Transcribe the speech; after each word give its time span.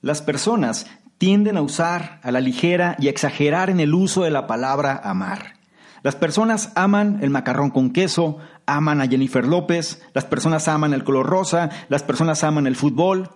Las 0.00 0.22
personas 0.22 0.86
tienden 1.18 1.56
a 1.56 1.62
usar 1.62 2.20
a 2.22 2.30
la 2.30 2.40
ligera 2.40 2.96
y 3.00 3.08
a 3.08 3.10
exagerar 3.10 3.70
en 3.70 3.80
el 3.80 3.94
uso 3.94 4.22
de 4.22 4.30
la 4.30 4.46
palabra 4.46 5.00
amar. 5.02 5.54
Las 6.02 6.14
personas 6.14 6.72
aman 6.76 7.18
el 7.22 7.30
macarrón 7.30 7.70
con 7.70 7.90
queso, 7.90 8.38
aman 8.66 9.00
a 9.00 9.08
Jennifer 9.08 9.44
López, 9.44 10.00
las 10.14 10.24
personas 10.24 10.68
aman 10.68 10.94
el 10.94 11.02
color 11.02 11.26
rosa, 11.26 11.70
las 11.88 12.04
personas 12.04 12.44
aman 12.44 12.68
el 12.68 12.76
fútbol. 12.76 13.30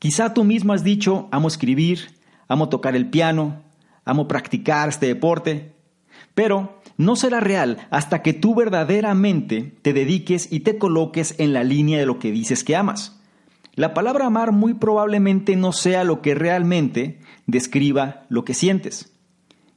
Quizá 0.00 0.34
tú 0.34 0.42
mismo 0.42 0.72
has 0.72 0.82
dicho, 0.82 1.28
amo 1.30 1.46
escribir, 1.46 2.18
amo 2.48 2.68
tocar 2.68 2.96
el 2.96 3.08
piano, 3.08 3.62
amo 4.04 4.26
practicar 4.26 4.88
este 4.88 5.06
deporte, 5.06 5.76
pero 6.34 6.80
no 6.96 7.14
será 7.14 7.38
real 7.38 7.86
hasta 7.90 8.22
que 8.22 8.32
tú 8.32 8.56
verdaderamente 8.56 9.76
te 9.82 9.92
dediques 9.92 10.50
y 10.50 10.60
te 10.60 10.78
coloques 10.78 11.36
en 11.38 11.52
la 11.52 11.62
línea 11.62 12.00
de 12.00 12.06
lo 12.06 12.18
que 12.18 12.32
dices 12.32 12.64
que 12.64 12.74
amas. 12.74 13.17
La 13.78 13.94
palabra 13.94 14.26
amar 14.26 14.50
muy 14.50 14.74
probablemente 14.74 15.54
no 15.54 15.70
sea 15.70 16.02
lo 16.02 16.20
que 16.20 16.34
realmente 16.34 17.20
describa 17.46 18.24
lo 18.28 18.44
que 18.44 18.52
sientes. 18.52 19.12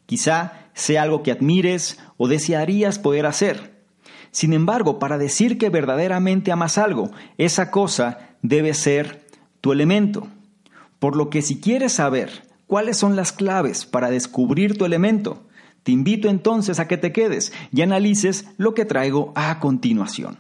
Quizá 0.07 0.53
sea 0.73 1.03
algo 1.03 1.21
que 1.21 1.31
admires 1.31 1.99
o 2.17 2.27
desearías 2.27 2.97
poder 2.97 3.27
hacer. 3.27 3.83
Sin 4.31 4.53
embargo, 4.53 4.97
para 4.97 5.19
decir 5.19 5.59
que 5.59 5.69
verdaderamente 5.69 6.51
amas 6.51 6.79
algo, 6.79 7.11
esa 7.37 7.69
cosa 7.69 8.31
debe 8.41 8.73
ser 8.73 9.27
tu 9.61 9.71
elemento. 9.71 10.27
Por 10.97 11.15
lo 11.15 11.29
que 11.29 11.43
si 11.43 11.61
quieres 11.61 11.93
saber 11.93 12.47
cuáles 12.65 12.97
son 12.97 13.15
las 13.15 13.31
claves 13.31 13.85
para 13.85 14.09
descubrir 14.09 14.79
tu 14.79 14.85
elemento, 14.85 15.43
te 15.83 15.91
invito 15.91 16.27
entonces 16.27 16.79
a 16.79 16.87
que 16.87 16.97
te 16.97 17.11
quedes 17.11 17.53
y 17.71 17.83
analices 17.83 18.47
lo 18.57 18.73
que 18.73 18.85
traigo 18.85 19.31
a 19.35 19.59
continuación. 19.59 20.39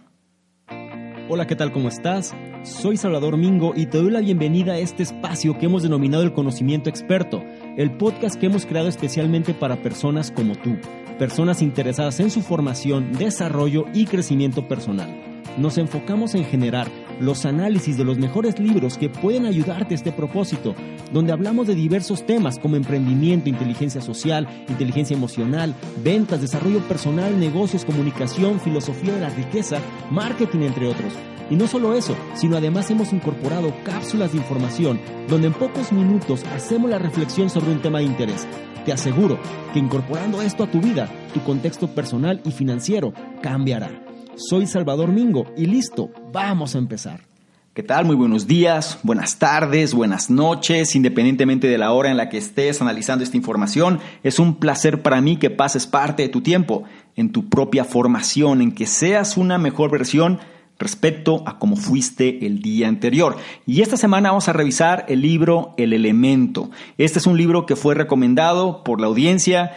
Hola, 1.29 1.45
¿qué 1.45 1.55
tal? 1.55 1.71
¿Cómo 1.71 1.89
estás? 1.89 2.33
Soy 2.63 2.95
Salvador 2.97 3.37
Mingo 3.37 3.73
y 3.75 3.87
te 3.87 3.97
doy 3.97 4.11
la 4.11 4.19
bienvenida 4.19 4.73
a 4.73 4.77
este 4.77 5.03
espacio 5.03 5.57
que 5.57 5.65
hemos 5.65 5.83
denominado 5.83 6.23
el 6.23 6.33
conocimiento 6.33 6.89
experto, 6.89 7.43
el 7.75 7.91
podcast 7.91 8.35
que 8.35 8.45
hemos 8.45 8.65
creado 8.65 8.87
especialmente 8.87 9.53
para 9.53 9.81
personas 9.81 10.31
como 10.31 10.55
tú, 10.55 10.77
personas 11.17 11.61
interesadas 11.61 12.19
en 12.19 12.29
su 12.29 12.41
formación, 12.41 13.13
desarrollo 13.13 13.85
y 13.93 14.05
crecimiento 14.05 14.67
personal 14.67 15.31
nos 15.57 15.77
enfocamos 15.77 16.35
en 16.35 16.45
generar 16.45 16.87
los 17.19 17.45
análisis 17.45 17.97
de 17.97 18.03
los 18.03 18.17
mejores 18.17 18.59
libros 18.59 18.97
que 18.97 19.09
pueden 19.09 19.45
ayudarte 19.45 19.93
a 19.93 19.97
este 19.97 20.11
propósito, 20.11 20.75
donde 21.11 21.33
hablamos 21.33 21.67
de 21.67 21.75
diversos 21.75 22.25
temas 22.25 22.57
como 22.57 22.75
emprendimiento, 22.75 23.49
inteligencia 23.49 24.01
social, 24.01 24.47
inteligencia 24.69 25.15
emocional, 25.15 25.75
ventas, 26.03 26.41
desarrollo 26.41 26.79
personal, 26.87 27.39
negocios, 27.39 27.85
comunicación, 27.85 28.59
filosofía 28.59 29.13
de 29.13 29.21
la 29.21 29.29
riqueza, 29.29 29.79
marketing, 30.09 30.61
entre 30.61 30.87
otros. 30.87 31.13
Y 31.49 31.55
no 31.55 31.67
solo 31.67 31.95
eso, 31.95 32.15
sino 32.33 32.57
además 32.57 32.89
hemos 32.91 33.13
incorporado 33.13 33.73
cápsulas 33.83 34.31
de 34.31 34.37
información 34.37 34.99
donde 35.27 35.47
en 35.47 35.53
pocos 35.53 35.91
minutos 35.91 36.43
hacemos 36.55 36.89
la 36.89 36.99
reflexión 36.99 37.49
sobre 37.49 37.71
un 37.71 37.81
tema 37.81 37.99
de 37.99 38.05
interés. 38.05 38.47
Te 38.85 38.93
aseguro 38.93 39.39
que 39.73 39.79
incorporando 39.79 40.41
esto 40.41 40.63
a 40.63 40.71
tu 40.71 40.79
vida, 40.79 41.09
tu 41.33 41.41
contexto 41.41 41.87
personal 41.87 42.41
y 42.45 42.51
financiero 42.51 43.13
cambiará. 43.41 43.89
Soy 44.35 44.65
Salvador 44.65 45.09
Mingo 45.09 45.45
y 45.55 45.65
listo, 45.65 46.09
vamos 46.31 46.75
a 46.75 46.79
empezar. 46.79 47.31
¿Qué 47.73 47.83
tal? 47.83 48.03
Muy 48.03 48.17
buenos 48.17 48.47
días, 48.47 48.99
buenas 49.01 49.39
tardes, 49.39 49.93
buenas 49.93 50.29
noches, 50.29 50.93
independientemente 50.93 51.67
de 51.67 51.77
la 51.77 51.93
hora 51.93 52.11
en 52.11 52.17
la 52.17 52.27
que 52.27 52.37
estés 52.37 52.81
analizando 52.81 53.23
esta 53.23 53.37
información. 53.37 53.99
Es 54.23 54.39
un 54.39 54.55
placer 54.55 55.01
para 55.01 55.21
mí 55.21 55.37
que 55.37 55.49
pases 55.49 55.87
parte 55.87 56.23
de 56.23 56.27
tu 56.27 56.41
tiempo 56.41 56.83
en 57.15 57.31
tu 57.31 57.47
propia 57.47 57.85
formación, 57.85 58.61
en 58.61 58.73
que 58.73 58.87
seas 58.87 59.37
una 59.37 59.57
mejor 59.57 59.89
versión 59.89 60.39
respecto 60.81 61.43
a 61.45 61.57
cómo 61.57 61.77
fuiste 61.77 62.45
el 62.45 62.61
día 62.61 62.89
anterior. 62.89 63.37
Y 63.65 63.81
esta 63.81 63.95
semana 63.95 64.29
vamos 64.29 64.49
a 64.49 64.53
revisar 64.53 65.05
el 65.07 65.21
libro 65.21 65.73
El 65.77 65.93
Elemento. 65.93 66.69
Este 66.97 67.19
es 67.19 67.27
un 67.27 67.37
libro 67.37 67.65
que 67.65 67.77
fue 67.77 67.95
recomendado 67.95 68.83
por 68.83 68.99
la 68.99 69.07
audiencia 69.07 69.71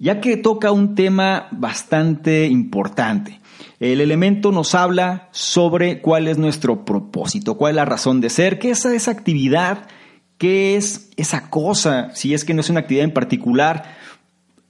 ya 0.00 0.20
que 0.20 0.38
toca 0.38 0.72
un 0.72 0.94
tema 0.94 1.46
bastante 1.52 2.46
importante. 2.46 3.38
El 3.78 4.00
elemento 4.00 4.50
nos 4.50 4.74
habla 4.74 5.28
sobre 5.30 6.00
cuál 6.00 6.26
es 6.26 6.38
nuestro 6.38 6.84
propósito, 6.86 7.56
cuál 7.56 7.72
es 7.72 7.76
la 7.76 7.84
razón 7.84 8.20
de 8.20 8.30
ser, 8.30 8.58
qué 8.58 8.70
es 8.70 8.84
esa 8.86 9.10
actividad, 9.10 9.86
qué 10.38 10.76
es 10.76 11.10
esa 11.16 11.50
cosa, 11.50 12.10
si 12.14 12.32
es 12.32 12.46
que 12.46 12.54
no 12.54 12.62
es 12.62 12.70
una 12.70 12.80
actividad 12.80 13.04
en 13.04 13.12
particular, 13.12 13.94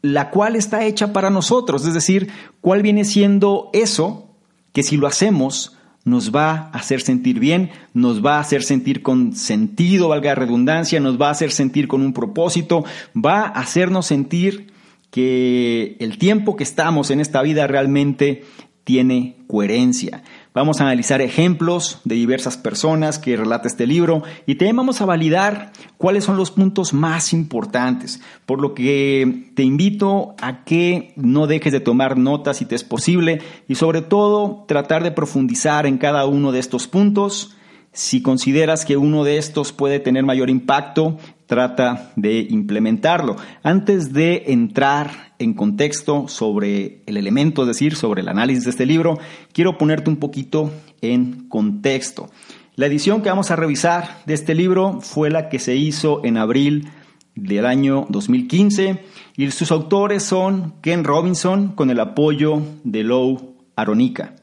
la 0.02 0.30
cual 0.30 0.56
está 0.56 0.84
hecha 0.84 1.12
para 1.12 1.30
nosotros, 1.30 1.86
es 1.86 1.94
decir, 1.94 2.30
cuál 2.60 2.82
viene 2.82 3.04
siendo 3.04 3.70
eso 3.72 4.34
que 4.72 4.82
si 4.82 4.96
lo 4.96 5.06
hacemos 5.06 5.76
nos 6.04 6.34
va 6.34 6.50
a 6.50 6.78
hacer 6.78 7.00
sentir 7.00 7.38
bien, 7.38 7.70
nos 7.92 8.24
va 8.24 8.36
a 8.36 8.40
hacer 8.40 8.62
sentir 8.62 9.02
con 9.02 9.34
sentido, 9.34 10.08
valga 10.08 10.30
la 10.30 10.34
redundancia, 10.34 11.00
nos 11.00 11.20
va 11.20 11.28
a 11.28 11.32
hacer 11.32 11.52
sentir 11.52 11.88
con 11.88 12.02
un 12.02 12.12
propósito, 12.12 12.84
va 13.14 13.42
a 13.42 13.48
hacernos 13.48 14.06
sentir 14.06 14.72
que 15.10 15.96
el 16.00 16.18
tiempo 16.18 16.56
que 16.56 16.64
estamos 16.64 17.10
en 17.10 17.20
esta 17.20 17.42
vida 17.42 17.66
realmente 17.66 18.44
tiene 18.84 19.36
coherencia. 19.46 20.22
Vamos 20.52 20.80
a 20.80 20.84
analizar 20.84 21.20
ejemplos 21.20 22.00
de 22.02 22.16
diversas 22.16 22.56
personas 22.56 23.20
que 23.20 23.36
relata 23.36 23.68
este 23.68 23.86
libro 23.86 24.24
y 24.46 24.56
también 24.56 24.78
vamos 24.78 25.00
a 25.00 25.06
validar 25.06 25.70
cuáles 25.96 26.24
son 26.24 26.36
los 26.36 26.50
puntos 26.50 26.92
más 26.92 27.32
importantes, 27.32 28.20
por 28.46 28.60
lo 28.60 28.74
que 28.74 29.52
te 29.54 29.62
invito 29.62 30.34
a 30.42 30.64
que 30.64 31.12
no 31.14 31.46
dejes 31.46 31.72
de 31.72 31.78
tomar 31.78 32.18
notas 32.18 32.56
si 32.56 32.64
te 32.64 32.74
es 32.74 32.82
posible 32.82 33.40
y 33.68 33.76
sobre 33.76 34.02
todo 34.02 34.64
tratar 34.66 35.04
de 35.04 35.12
profundizar 35.12 35.86
en 35.86 35.98
cada 35.98 36.26
uno 36.26 36.50
de 36.50 36.58
estos 36.58 36.88
puntos. 36.88 37.54
Si 37.92 38.20
consideras 38.20 38.84
que 38.84 38.96
uno 38.96 39.22
de 39.22 39.38
estos 39.38 39.72
puede 39.72 40.00
tener 40.00 40.24
mayor 40.24 40.50
impacto, 40.50 41.16
trata 41.46 42.10
de 42.16 42.40
implementarlo. 42.40 43.36
Antes 43.62 44.12
de 44.12 44.44
entrar 44.48 45.29
en 45.40 45.54
contexto 45.54 46.28
sobre 46.28 47.02
el 47.06 47.16
elemento, 47.16 47.62
es 47.62 47.68
decir, 47.68 47.96
sobre 47.96 48.20
el 48.20 48.28
análisis 48.28 48.64
de 48.64 48.70
este 48.70 48.86
libro, 48.86 49.18
quiero 49.52 49.78
ponerte 49.78 50.10
un 50.10 50.16
poquito 50.16 50.70
en 51.00 51.48
contexto. 51.48 52.30
La 52.76 52.86
edición 52.86 53.22
que 53.22 53.30
vamos 53.30 53.50
a 53.50 53.56
revisar 53.56 54.22
de 54.26 54.34
este 54.34 54.54
libro 54.54 55.00
fue 55.00 55.30
la 55.30 55.48
que 55.48 55.58
se 55.58 55.74
hizo 55.74 56.24
en 56.24 56.36
abril 56.36 56.90
del 57.34 57.66
año 57.66 58.06
2015 58.10 59.02
y 59.36 59.50
sus 59.50 59.72
autores 59.72 60.22
son 60.22 60.74
Ken 60.82 61.04
Robinson 61.04 61.68
con 61.68 61.90
el 61.90 62.00
apoyo 62.00 62.62
de 62.84 63.02
Lou 63.02 63.56
Aronica. 63.76 64.34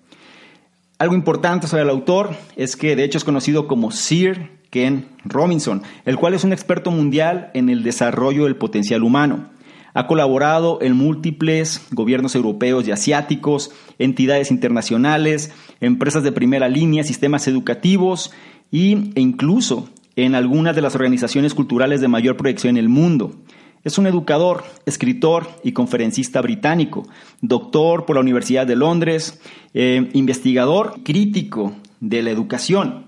Algo 0.97 1.13
importante 1.13 1.67
sobre 1.67 1.83
el 1.83 1.89
autor 1.91 2.35
es 2.55 2.75
que 2.75 2.95
de 2.95 3.03
hecho 3.03 3.19
es 3.19 3.23
conocido 3.23 3.67
como 3.67 3.91
Sir 3.91 4.57
Ken 4.71 5.05
Robinson, 5.23 5.83
el 6.05 6.17
cual 6.17 6.33
es 6.33 6.43
un 6.43 6.53
experto 6.53 6.89
mundial 6.89 7.51
en 7.53 7.69
el 7.69 7.83
desarrollo 7.83 8.45
del 8.45 8.55
potencial 8.55 9.03
humano. 9.03 9.56
Ha 9.97 10.05
colaborado 10.05 10.77
en 10.83 10.95
múltiples 10.95 11.81
gobiernos 11.89 12.35
europeos 12.35 12.87
y 12.87 12.91
asiáticos, 12.91 13.71
entidades 13.97 14.51
internacionales, 14.51 15.51
empresas 15.81 16.21
de 16.21 16.31
primera 16.31 16.69
línea, 16.69 17.03
sistemas 17.03 17.47
educativos 17.47 18.31
y, 18.69 19.11
e 19.15 19.21
incluso 19.21 19.89
en 20.15 20.35
algunas 20.35 20.75
de 20.75 20.83
las 20.83 20.93
organizaciones 20.93 21.55
culturales 21.55 21.99
de 21.99 22.09
mayor 22.09 22.37
proyección 22.37 22.77
en 22.77 22.83
el 22.83 22.89
mundo. 22.89 23.37
Es 23.83 23.97
un 23.97 24.05
educador, 24.05 24.65
escritor 24.85 25.47
y 25.63 25.71
conferencista 25.71 26.41
británico, 26.41 27.07
doctor 27.41 28.05
por 28.05 28.17
la 28.17 28.21
Universidad 28.21 28.67
de 28.67 28.75
Londres, 28.75 29.41
eh, 29.73 30.11
investigador 30.13 31.01
crítico 31.03 31.73
de 32.01 32.21
la 32.21 32.29
educación 32.29 33.07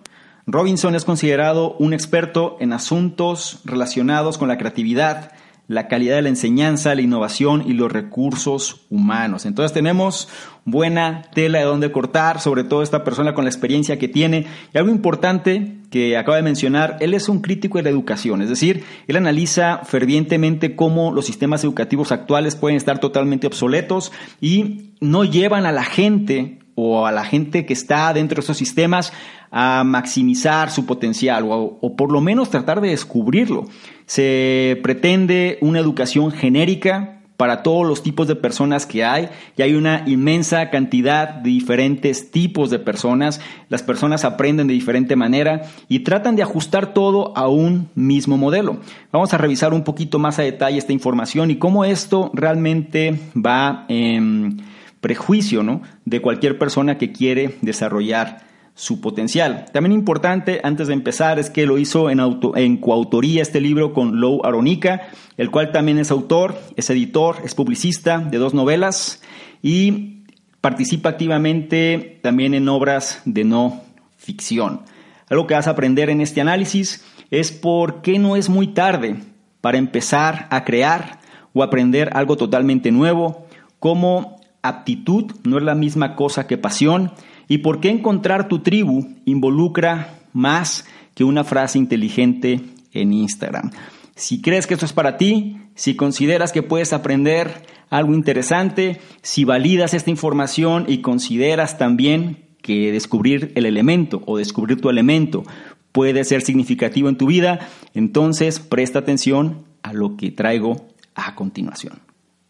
Robinson 0.51 0.95
es 0.95 1.05
considerado 1.05 1.75
un 1.77 1.93
experto 1.93 2.57
en 2.59 2.73
asuntos 2.73 3.59
relacionados 3.65 4.39
con 4.39 4.47
la 4.47 4.57
creatividad, 4.57 5.31
la 5.69 5.87
calidad 5.87 6.15
de 6.15 6.23
la 6.23 6.29
enseñanza, 6.29 6.95
la 6.95 7.03
innovación 7.03 7.63
y 7.65 7.73
los 7.73 7.91
recursos 7.91 8.87
humanos. 8.89 9.45
Entonces 9.45 9.71
tenemos 9.71 10.27
buena 10.65 11.21
tela 11.33 11.59
de 11.59 11.65
donde 11.65 11.91
cortar, 11.91 12.41
sobre 12.41 12.63
todo 12.63 12.81
esta 12.81 13.03
persona 13.03 13.35
con 13.35 13.45
la 13.45 13.51
experiencia 13.51 13.99
que 13.99 14.07
tiene. 14.07 14.47
Y 14.73 14.77
algo 14.79 14.89
importante 14.89 15.77
que 15.91 16.17
acaba 16.17 16.37
de 16.37 16.43
mencionar, 16.43 16.97
él 17.01 17.13
es 17.13 17.29
un 17.29 17.41
crítico 17.41 17.77
de 17.77 17.83
la 17.83 17.91
educación, 17.91 18.41
es 18.41 18.49
decir, 18.49 18.83
él 19.07 19.15
analiza 19.15 19.81
fervientemente 19.85 20.75
cómo 20.75 21.11
los 21.11 21.25
sistemas 21.25 21.63
educativos 21.63 22.11
actuales 22.11 22.55
pueden 22.55 22.77
estar 22.77 22.99
totalmente 22.99 23.47
obsoletos 23.47 24.11
y 24.41 24.91
no 24.99 25.23
llevan 25.23 25.65
a 25.65 25.71
la 25.71 25.83
gente 25.83 26.58
o 26.79 27.05
a 27.05 27.11
la 27.11 27.23
gente 27.23 27.65
que 27.65 27.73
está 27.73 28.13
dentro 28.13 28.35
de 28.35 28.41
esos 28.41 28.57
sistemas 28.57 29.11
a 29.51 29.83
maximizar 29.83 30.71
su 30.71 30.85
potencial 30.85 31.43
o, 31.43 31.77
o, 31.81 31.95
por 31.95 32.11
lo 32.11 32.21
menos 32.21 32.49
tratar 32.49 32.81
de 32.81 32.89
descubrirlo. 32.89 33.67
Se 34.05 34.79
pretende 34.83 35.57
una 35.61 35.79
educación 35.79 36.31
genérica 36.31 37.19
para 37.39 37.63
todos 37.63 37.87
los 37.87 38.03
tipos 38.03 38.27
de 38.27 38.35
personas 38.35 38.85
que 38.85 39.05
hay 39.05 39.29
y 39.55 39.61
hay 39.61 39.73
una 39.73 40.03
inmensa 40.05 40.69
cantidad 40.69 41.29
de 41.29 41.49
diferentes 41.49 42.31
tipos 42.31 42.69
de 42.69 42.79
personas. 42.79 43.39
Las 43.69 43.81
personas 43.81 44.25
aprenden 44.25 44.67
de 44.67 44.73
diferente 44.73 45.15
manera 45.15 45.61
y 45.87 45.99
tratan 45.99 46.35
de 46.35 46.43
ajustar 46.43 46.93
todo 46.93 47.31
a 47.37 47.47
un 47.47 47.87
mismo 47.95 48.35
modelo. 48.35 48.79
Vamos 49.13 49.33
a 49.33 49.37
revisar 49.37 49.73
un 49.73 49.85
poquito 49.85 50.19
más 50.19 50.37
a 50.37 50.41
detalle 50.41 50.77
esta 50.77 50.91
información 50.91 51.49
y 51.49 51.55
cómo 51.55 51.85
esto 51.85 52.29
realmente 52.33 53.17
va 53.37 53.85
en 53.87 54.61
prejuicio 55.01 55.63
¿no? 55.63 55.81
de 56.05 56.21
cualquier 56.21 56.57
persona 56.57 56.97
que 56.97 57.11
quiere 57.11 57.57
desarrollar 57.61 58.49
su 58.75 59.01
potencial. 59.01 59.65
También 59.73 59.91
importante, 59.91 60.61
antes 60.63 60.87
de 60.87 60.93
empezar, 60.93 61.37
es 61.37 61.49
que 61.49 61.65
lo 61.65 61.77
hizo 61.77 62.09
en, 62.09 62.21
en 62.55 62.77
coautoría 62.77 63.41
este 63.41 63.59
libro 63.59 63.93
con 63.93 64.21
Lou 64.21 64.41
Aronica, 64.45 65.09
el 65.35 65.51
cual 65.51 65.73
también 65.73 65.99
es 65.99 66.11
autor, 66.11 66.57
es 66.77 66.89
editor, 66.89 67.37
es 67.43 67.55
publicista 67.55 68.19
de 68.19 68.37
dos 68.37 68.53
novelas 68.53 69.21
y 69.61 70.23
participa 70.61 71.09
activamente 71.09 72.19
también 72.21 72.53
en 72.53 72.69
obras 72.69 73.21
de 73.25 73.43
no 73.43 73.81
ficción. 74.17 74.81
Algo 75.29 75.45
que 75.45 75.55
vas 75.55 75.67
a 75.67 75.71
aprender 75.71 76.09
en 76.09 76.21
este 76.21 76.41
análisis 76.41 77.03
es 77.31 77.51
por 77.51 78.01
qué 78.01 78.17
no 78.17 78.35
es 78.35 78.49
muy 78.49 78.67
tarde 78.67 79.17
para 79.61 79.77
empezar 79.77 80.47
a 80.51 80.63
crear 80.63 81.19
o 81.53 81.63
aprender 81.63 82.11
algo 82.13 82.37
totalmente 82.37 82.91
nuevo, 82.91 83.45
como 83.79 84.38
aptitud 84.61 85.31
no 85.43 85.57
es 85.57 85.63
la 85.63 85.75
misma 85.75 86.15
cosa 86.15 86.47
que 86.47 86.57
pasión, 86.57 87.11
¿Y 87.49 87.57
por 87.57 87.81
qué 87.81 87.89
encontrar 87.89 88.47
tu 88.47 88.59
tribu 88.59 89.07
involucra 89.25 90.19
más 90.33 90.85
que 91.15 91.23
una 91.23 91.43
frase 91.43 91.79
inteligente 91.79 92.61
en 92.93 93.11
Instagram? 93.11 93.71
Si 94.15 94.39
crees 94.39 94.67
que 94.67 94.75
esto 94.75 94.85
es 94.85 94.93
para 94.93 95.17
ti, 95.17 95.57
si 95.73 95.95
consideras 95.95 96.51
que 96.51 96.61
puedes 96.61 96.93
aprender 96.93 97.65
algo 97.89 98.13
interesante, 98.13 99.01
si 99.23 99.45
validas 99.45 99.95
esta 99.95 100.11
información 100.11 100.85
y 100.87 100.99
consideras 100.99 101.79
también 101.79 102.45
que 102.61 102.91
descubrir 102.91 103.51
el 103.55 103.65
elemento 103.65 104.21
o 104.27 104.37
descubrir 104.37 104.79
tu 104.79 104.89
elemento 104.89 105.43
puede 105.91 106.23
ser 106.25 106.43
significativo 106.43 107.09
en 107.09 107.17
tu 107.17 107.25
vida, 107.25 107.67
entonces 107.95 108.59
presta 108.59 108.99
atención 108.99 109.65
a 109.81 109.93
lo 109.93 110.17
que 110.17 110.29
traigo 110.29 110.85
a 111.15 111.33
continuación. 111.33 112.08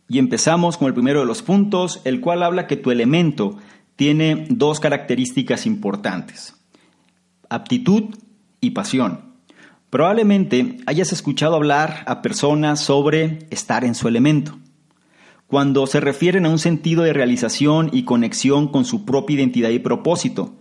Y 0.10 0.18
empezamos 0.18 0.76
con 0.76 0.88
el 0.88 0.96
primero 0.96 1.20
de 1.20 1.28
los 1.28 1.44
puntos, 1.44 2.02
el 2.04 2.20
cual 2.20 2.42
habla 2.42 2.66
que 2.66 2.76
tu 2.76 2.90
elemento 2.90 3.58
tiene 3.96 4.48
dos 4.50 4.80
características 4.80 5.68
importantes, 5.68 6.56
aptitud 7.48 8.16
y 8.60 8.72
pasión. 8.72 9.30
Probablemente 9.92 10.78
hayas 10.88 11.14
escuchado 11.14 11.56
hablar 11.56 12.04
a 12.08 12.22
personas 12.22 12.80
sobre 12.80 13.40
estar 13.52 13.84
en 13.86 13.94
su 13.94 14.08
elemento, 14.08 14.58
cuando 15.46 15.86
se 15.86 16.00
refieren 16.00 16.46
a 16.46 16.50
un 16.50 16.60
sentido 16.60 17.04
de 17.04 17.14
realización 17.14 17.90
y 17.94 18.04
conexión 18.04 18.68
con 18.68 18.86
su 18.86 19.06
propia 19.06 19.36
identidad 19.36 19.70
y 19.70 19.80
propósito. 19.80 20.56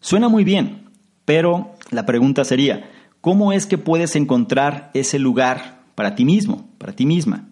Suena 0.00 0.28
muy 0.28 0.44
bien, 0.44 0.90
pero 1.24 1.74
la 1.90 2.06
pregunta 2.06 2.44
sería, 2.44 2.90
¿cómo 3.20 3.52
es 3.52 3.66
que 3.66 3.78
puedes 3.78 4.14
encontrar 4.16 4.90
ese 4.94 5.18
lugar 5.18 5.82
para 5.94 6.14
ti 6.14 6.24
mismo, 6.24 6.68
para 6.78 6.92
ti 6.92 7.06
misma? 7.06 7.51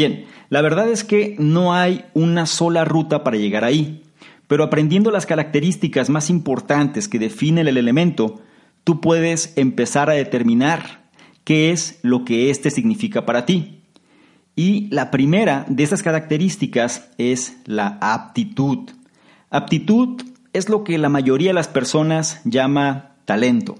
Bien, 0.00 0.24
la 0.48 0.62
verdad 0.62 0.88
es 0.88 1.04
que 1.04 1.36
no 1.38 1.74
hay 1.74 2.06
una 2.14 2.46
sola 2.46 2.86
ruta 2.86 3.22
para 3.22 3.36
llegar 3.36 3.64
ahí. 3.64 4.02
Pero 4.46 4.64
aprendiendo 4.64 5.10
las 5.10 5.26
características 5.26 6.08
más 6.08 6.30
importantes 6.30 7.06
que 7.06 7.18
definen 7.18 7.68
el 7.68 7.76
elemento, 7.76 8.40
tú 8.82 9.02
puedes 9.02 9.52
empezar 9.58 10.08
a 10.08 10.14
determinar 10.14 11.10
qué 11.44 11.70
es 11.70 11.98
lo 12.00 12.24
que 12.24 12.48
éste 12.48 12.70
significa 12.70 13.26
para 13.26 13.44
ti. 13.44 13.82
Y 14.56 14.88
la 14.88 15.10
primera 15.10 15.66
de 15.68 15.82
esas 15.82 16.02
características 16.02 17.10
es 17.18 17.58
la 17.66 17.98
aptitud. 18.00 18.88
Aptitud 19.50 20.22
es 20.54 20.70
lo 20.70 20.82
que 20.82 20.96
la 20.96 21.10
mayoría 21.10 21.50
de 21.50 21.54
las 21.56 21.68
personas 21.68 22.40
llama 22.46 23.16
talento. 23.26 23.74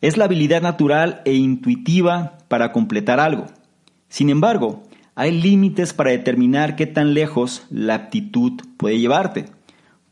Es 0.00 0.16
la 0.16 0.24
habilidad 0.24 0.60
natural 0.60 1.22
e 1.24 1.34
intuitiva 1.34 2.38
para 2.48 2.72
completar 2.72 3.20
algo. 3.20 3.46
Sin 4.08 4.28
embargo, 4.28 4.82
hay 5.16 5.32
límites 5.32 5.94
para 5.94 6.10
determinar 6.10 6.76
qué 6.76 6.86
tan 6.86 7.14
lejos 7.14 7.66
la 7.70 7.94
aptitud 7.94 8.52
puede 8.76 9.00
llevarte. 9.00 9.46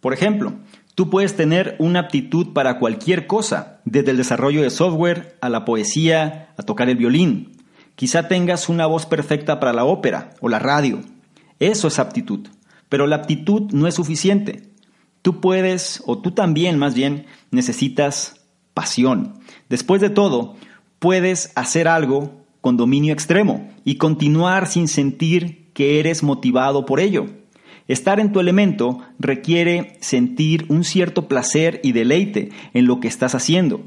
Por 0.00 0.14
ejemplo, 0.14 0.54
tú 0.94 1.10
puedes 1.10 1.36
tener 1.36 1.76
una 1.78 2.00
aptitud 2.00 2.54
para 2.54 2.78
cualquier 2.78 3.26
cosa, 3.26 3.82
desde 3.84 4.12
el 4.12 4.16
desarrollo 4.16 4.62
de 4.62 4.70
software 4.70 5.36
a 5.42 5.50
la 5.50 5.66
poesía, 5.66 6.54
a 6.56 6.62
tocar 6.62 6.88
el 6.88 6.96
violín. 6.96 7.52
Quizá 7.96 8.28
tengas 8.28 8.70
una 8.70 8.86
voz 8.86 9.04
perfecta 9.04 9.60
para 9.60 9.74
la 9.74 9.84
ópera 9.84 10.30
o 10.40 10.48
la 10.48 10.58
radio. 10.58 11.00
Eso 11.60 11.88
es 11.88 11.98
aptitud. 11.98 12.48
Pero 12.88 13.06
la 13.06 13.16
aptitud 13.16 13.72
no 13.72 13.86
es 13.86 13.94
suficiente. 13.94 14.70
Tú 15.20 15.38
puedes, 15.40 16.02
o 16.06 16.18
tú 16.18 16.30
también 16.30 16.78
más 16.78 16.94
bien, 16.94 17.26
necesitas 17.50 18.40
pasión. 18.72 19.34
Después 19.68 20.00
de 20.00 20.10
todo, 20.10 20.56
puedes 20.98 21.52
hacer 21.56 21.88
algo 21.88 22.43
con 22.64 22.78
dominio 22.78 23.12
extremo 23.12 23.68
y 23.84 23.96
continuar 23.96 24.68
sin 24.68 24.88
sentir 24.88 25.70
que 25.74 26.00
eres 26.00 26.22
motivado 26.22 26.86
por 26.86 26.98
ello. 26.98 27.26
Estar 27.88 28.20
en 28.20 28.32
tu 28.32 28.40
elemento 28.40 29.00
requiere 29.18 29.98
sentir 30.00 30.64
un 30.70 30.82
cierto 30.82 31.28
placer 31.28 31.78
y 31.82 31.92
deleite 31.92 32.52
en 32.72 32.86
lo 32.86 33.00
que 33.00 33.08
estás 33.08 33.34
haciendo. 33.34 33.82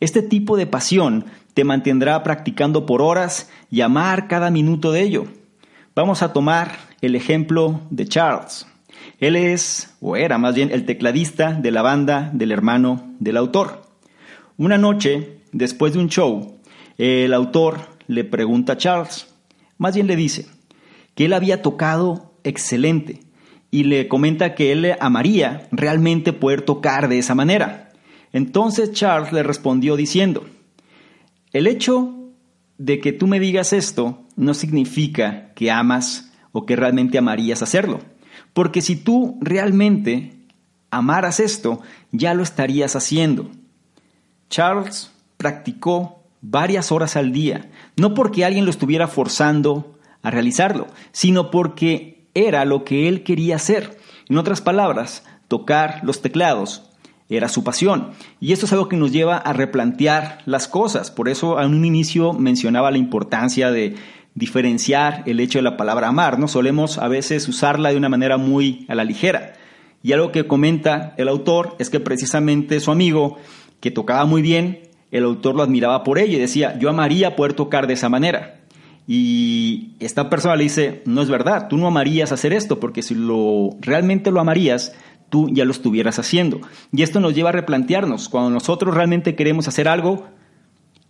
Este 0.00 0.22
tipo 0.22 0.56
de 0.56 0.66
pasión 0.66 1.26
te 1.52 1.64
mantendrá 1.64 2.22
practicando 2.22 2.86
por 2.86 3.02
horas 3.02 3.50
y 3.70 3.82
amar 3.82 4.28
cada 4.28 4.50
minuto 4.50 4.92
de 4.92 5.02
ello. 5.02 5.26
Vamos 5.94 6.22
a 6.22 6.32
tomar 6.32 6.78
el 7.02 7.16
ejemplo 7.16 7.82
de 7.90 8.06
Charles. 8.06 8.66
Él 9.20 9.36
es, 9.36 9.94
o 10.00 10.16
era 10.16 10.38
más 10.38 10.54
bien, 10.54 10.70
el 10.72 10.86
tecladista 10.86 11.52
de 11.52 11.70
la 11.70 11.82
banda 11.82 12.30
del 12.32 12.50
hermano 12.50 13.12
del 13.18 13.36
autor. 13.36 13.82
Una 14.56 14.78
noche, 14.78 15.40
después 15.52 15.92
de 15.92 15.98
un 15.98 16.08
show, 16.08 16.62
el 16.98 17.34
autor 17.34 17.91
le 18.12 18.24
pregunta 18.24 18.76
Charles, 18.76 19.26
más 19.78 19.94
bien 19.94 20.06
le 20.06 20.16
dice, 20.16 20.46
que 21.14 21.24
él 21.26 21.32
había 21.32 21.62
tocado 21.62 22.34
excelente, 22.44 23.20
y 23.70 23.84
le 23.84 24.06
comenta 24.06 24.54
que 24.54 24.70
él 24.70 24.94
amaría 25.00 25.66
realmente 25.72 26.34
poder 26.34 26.60
tocar 26.62 27.08
de 27.08 27.18
esa 27.18 27.34
manera. 27.34 27.90
Entonces 28.32 28.92
Charles 28.92 29.32
le 29.32 29.42
respondió 29.42 29.96
diciendo, 29.96 30.44
el 31.52 31.66
hecho 31.66 32.14
de 32.78 33.00
que 33.00 33.12
tú 33.12 33.26
me 33.26 33.40
digas 33.40 33.72
esto 33.72 34.24
no 34.36 34.54
significa 34.54 35.52
que 35.54 35.70
amas 35.70 36.32
o 36.52 36.66
que 36.66 36.76
realmente 36.76 37.16
amarías 37.18 37.62
hacerlo, 37.62 38.00
porque 38.52 38.82
si 38.82 38.96
tú 38.96 39.38
realmente 39.40 40.32
amaras 40.90 41.40
esto, 41.40 41.80
ya 42.10 42.34
lo 42.34 42.42
estarías 42.42 42.94
haciendo. 42.94 43.50
Charles 44.50 45.10
practicó 45.38 46.21
varias 46.42 46.92
horas 46.92 47.16
al 47.16 47.32
día, 47.32 47.70
no 47.96 48.12
porque 48.12 48.44
alguien 48.44 48.64
lo 48.64 48.70
estuviera 48.70 49.08
forzando 49.08 49.98
a 50.22 50.30
realizarlo, 50.30 50.88
sino 51.12 51.50
porque 51.50 52.26
era 52.34 52.64
lo 52.64 52.84
que 52.84 53.08
él 53.08 53.22
quería 53.22 53.56
hacer. 53.56 53.98
En 54.28 54.36
otras 54.36 54.60
palabras, 54.60 55.24
tocar 55.48 56.00
los 56.02 56.20
teclados 56.20 56.90
era 57.28 57.48
su 57.48 57.64
pasión. 57.64 58.10
Y 58.40 58.52
esto 58.52 58.66
es 58.66 58.72
algo 58.72 58.88
que 58.88 58.96
nos 58.96 59.12
lleva 59.12 59.36
a 59.36 59.52
replantear 59.52 60.38
las 60.44 60.68
cosas. 60.68 61.10
Por 61.10 61.28
eso 61.28 61.58
a 61.58 61.66
un 61.66 61.84
inicio 61.84 62.32
mencionaba 62.32 62.90
la 62.90 62.98
importancia 62.98 63.70
de 63.70 63.94
diferenciar 64.34 65.22
el 65.26 65.40
hecho 65.40 65.58
de 65.58 65.62
la 65.62 65.76
palabra 65.76 66.08
amar. 66.08 66.38
No 66.38 66.48
solemos 66.48 66.98
a 66.98 67.08
veces 67.08 67.48
usarla 67.48 67.90
de 67.90 67.96
una 67.96 68.08
manera 68.08 68.36
muy 68.36 68.86
a 68.88 68.94
la 68.94 69.04
ligera. 69.04 69.54
Y 70.02 70.12
algo 70.12 70.32
que 70.32 70.46
comenta 70.46 71.14
el 71.16 71.28
autor 71.28 71.76
es 71.78 71.90
que 71.90 72.00
precisamente 72.00 72.80
su 72.80 72.90
amigo, 72.90 73.38
que 73.80 73.90
tocaba 73.90 74.24
muy 74.24 74.42
bien, 74.42 74.80
el 75.12 75.24
autor 75.24 75.54
lo 75.54 75.62
admiraba 75.62 76.02
por 76.02 76.18
ello 76.18 76.36
y 76.36 76.40
decía, 76.40 76.76
yo 76.78 76.88
amaría 76.88 77.36
poder 77.36 77.52
tocar 77.52 77.86
de 77.86 77.94
esa 77.94 78.08
manera. 78.08 78.62
Y 79.06 79.92
esta 80.00 80.30
persona 80.30 80.56
le 80.56 80.64
dice, 80.64 81.02
no 81.04 81.22
es 81.22 81.28
verdad, 81.28 81.68
tú 81.68 81.76
no 81.76 81.86
amarías 81.86 82.32
hacer 82.32 82.52
esto, 82.52 82.80
porque 82.80 83.02
si 83.02 83.14
lo 83.14 83.70
realmente 83.80 84.30
lo 84.30 84.40
amarías, 84.40 84.94
tú 85.28 85.48
ya 85.50 85.64
lo 85.64 85.72
estuvieras 85.72 86.18
haciendo. 86.18 86.60
Y 86.92 87.02
esto 87.02 87.20
nos 87.20 87.34
lleva 87.34 87.50
a 87.50 87.52
replantearnos, 87.52 88.28
cuando 88.28 88.50
nosotros 88.50 88.94
realmente 88.94 89.34
queremos 89.34 89.68
hacer 89.68 89.86
algo, 89.86 90.28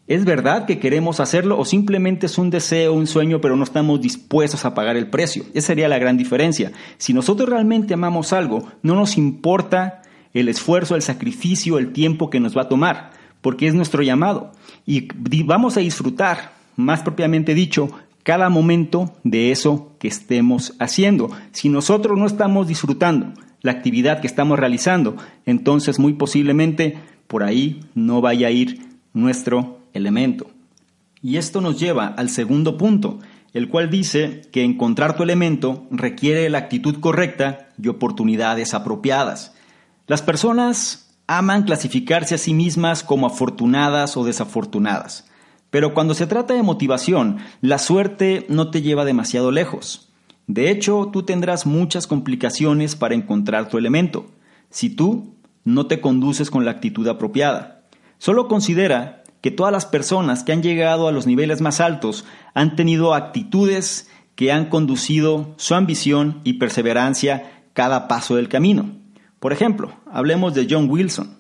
¿es 0.09 0.25
verdad 0.25 0.65
que 0.65 0.81
queremos 0.81 1.21
hacerlo 1.21 1.57
o 1.59 1.65
simplemente 1.65 2.27
es 2.27 2.39
un 2.39 2.51
deseo, 2.51 2.95
un 2.95 3.07
sueño, 3.07 3.41
pero 3.41 3.57
no 3.57 3.63
estamos 3.63 4.01
dispuestos 4.01 4.65
a 4.65 4.75
pagar 4.75 4.97
el 4.97 5.09
precio? 5.11 5.45
Esa 5.55 5.69
sería 5.69 5.89
la 5.89 5.99
gran 5.99 6.17
diferencia. 6.17 6.73
Si 6.99 7.13
nosotros 7.13 7.49
realmente 7.49 7.95
amamos 7.95 8.33
algo, 8.33 8.67
no 8.83 8.97
nos 8.97 9.17
importa 9.17 10.03
el 10.35 10.49
esfuerzo, 10.49 10.97
el 10.97 11.03
sacrificio, 11.03 11.79
el 11.79 11.93
tiempo 11.93 12.31
que 12.31 12.41
nos 12.41 12.57
va 12.57 12.63
a 12.63 12.69
tomar, 12.69 13.22
porque 13.43 13.67
es 13.67 13.75
nuestro 13.75 14.03
llamado. 14.03 14.53
Y 14.87 15.09
vamos 15.45 15.77
a 15.77 15.81
disfrutar 15.81 16.55
más 16.77 17.03
propiamente 17.03 17.55
dicho, 17.55 17.91
cada 18.23 18.49
momento 18.49 19.15
de 19.25 19.51
eso 19.51 19.93
que 19.99 20.09
estemos 20.09 20.75
haciendo. 20.79 21.31
Si 21.53 21.69
nosotros 21.69 22.19
no 22.19 22.27
estamos 22.27 22.69
disfrutando 22.69 23.35
la 23.61 23.73
actividad 23.73 24.21
que 24.21 24.27
estamos 24.27 24.59
realizando, 24.59 25.17
entonces 25.45 25.99
muy 25.99 26.15
posiblemente 26.15 26.99
por 27.27 27.43
ahí 27.43 27.81
no 27.95 28.21
vaya 28.21 28.49
a 28.49 28.51
ir 28.51 28.81
nuestro 29.13 29.81
elemento. 29.93 30.47
Y 31.23 31.37
esto 31.37 31.61
nos 31.61 31.79
lleva 31.79 32.07
al 32.07 32.31
segundo 32.31 32.77
punto, 32.77 33.21
el 33.53 33.69
cual 33.69 33.91
dice 33.91 34.43
que 34.51 34.65
encontrar 34.65 35.17
tu 35.17 35.23
elemento 35.23 35.87
requiere 35.91 36.49
la 36.51 36.59
actitud 36.59 36.99
correcta 37.01 37.69
y 37.81 37.89
oportunidades 37.89 38.75
apropiadas. 38.75 39.55
Las 40.07 40.23
personas 40.23 41.12
aman 41.39 41.63
clasificarse 41.63 42.35
a 42.35 42.39
sí 42.39 42.55
mismas 42.55 43.03
como 43.03 43.27
afortunadas 43.27 44.17
o 44.17 44.25
desafortunadas. 44.25 45.29
Pero 45.71 45.95
cuando 45.95 46.15
se 46.15 46.27
trata 46.27 46.55
de 46.55 46.63
motivación, 46.63 47.39
la 47.61 47.79
suerte 47.79 48.45
no 48.49 48.71
te 48.71 48.83
lleva 48.83 49.05
demasiado 49.05 49.51
lejos. 49.51 50.11
De 50.47 50.71
hecho, 50.71 51.09
tú 51.13 51.23
tendrás 51.23 51.65
muchas 51.65 52.07
complicaciones 52.07 52.97
para 52.97 53.15
encontrar 53.15 53.69
tu 53.69 53.79
elemento. 53.79 54.27
Si 54.69 54.91
tú 54.91 55.35
no 55.65 55.87
te 55.87 56.01
conduces 56.01 56.51
con 56.51 56.65
la 56.65 56.73
actitud 56.73 57.07
apropiada. 57.09 57.85
Solo 58.19 58.49
considera 58.49 59.23
que 59.41 59.51
todas 59.51 59.73
las 59.73 59.87
personas 59.87 60.45
que 60.45 60.53
han 60.53 60.63
llegado 60.63 61.09
a 61.09 61.13
los 61.13 61.27
niveles 61.27 61.61
más 61.61 61.81
altos 61.81 62.25
han 62.55 62.77
tenido 62.77 63.15
actitudes 63.15 64.09
que 64.35 64.53
han 64.53 64.67
conducido 64.67 65.55
su 65.57 65.75
ambición 65.75 66.41
y 66.45 66.55
perseverancia 66.55 67.65
cada 67.73 68.09
paso 68.09 68.37
del 68.37 68.49
camino. 68.49 69.02
Por 69.43 69.53
ejemplo, 69.53 69.91
hablemos 70.09 70.55
de 70.55 70.69
John 70.71 70.89
Wilson. 70.89 71.37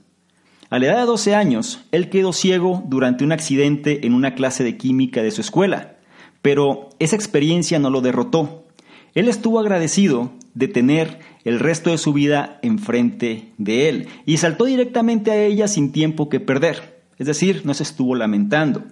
A 0.70 0.80
la 0.80 0.86
edad 0.86 0.98
de 0.98 1.06
12 1.06 1.36
años, 1.36 1.84
él 1.92 2.10
quedó 2.10 2.32
ciego 2.32 2.82
durante 2.88 3.22
un 3.22 3.30
accidente 3.30 4.04
en 4.04 4.12
una 4.12 4.34
clase 4.34 4.64
de 4.64 4.76
química 4.76 5.22
de 5.22 5.30
su 5.30 5.40
escuela, 5.40 5.98
pero 6.42 6.88
esa 6.98 7.14
experiencia 7.14 7.78
no 7.78 7.90
lo 7.90 8.00
derrotó. 8.00 8.66
Él 9.14 9.28
estuvo 9.28 9.60
agradecido 9.60 10.32
de 10.52 10.66
tener 10.66 11.20
el 11.44 11.60
resto 11.60 11.90
de 11.90 11.98
su 11.98 12.12
vida 12.12 12.58
enfrente 12.62 13.52
de 13.58 13.88
él 13.88 14.08
y 14.26 14.38
saltó 14.38 14.64
directamente 14.64 15.30
a 15.30 15.40
ella 15.40 15.68
sin 15.68 15.92
tiempo 15.92 16.28
que 16.28 16.40
perder. 16.40 17.04
Es 17.18 17.28
decir, 17.28 17.62
no 17.64 17.72
se 17.72 17.84
estuvo 17.84 18.16
lamentando. 18.16 18.82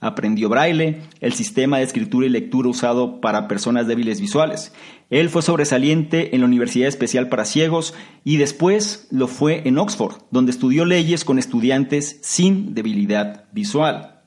Aprendió 0.00 0.48
braille, 0.48 1.02
el 1.20 1.32
sistema 1.34 1.78
de 1.78 1.84
escritura 1.84 2.26
y 2.26 2.30
lectura 2.30 2.68
usado 2.68 3.20
para 3.20 3.48
personas 3.48 3.86
débiles 3.86 4.20
visuales. 4.20 4.72
Él 5.10 5.28
fue 5.28 5.42
sobresaliente 5.42 6.34
en 6.34 6.40
la 6.40 6.46
Universidad 6.46 6.88
Especial 6.88 7.28
para 7.28 7.44
Ciegos 7.44 7.94
y 8.24 8.38
después 8.38 9.08
lo 9.10 9.28
fue 9.28 9.68
en 9.68 9.78
Oxford, 9.78 10.22
donde 10.30 10.52
estudió 10.52 10.84
leyes 10.84 11.24
con 11.24 11.38
estudiantes 11.38 12.18
sin 12.22 12.74
debilidad 12.74 13.44
visual. 13.52 14.20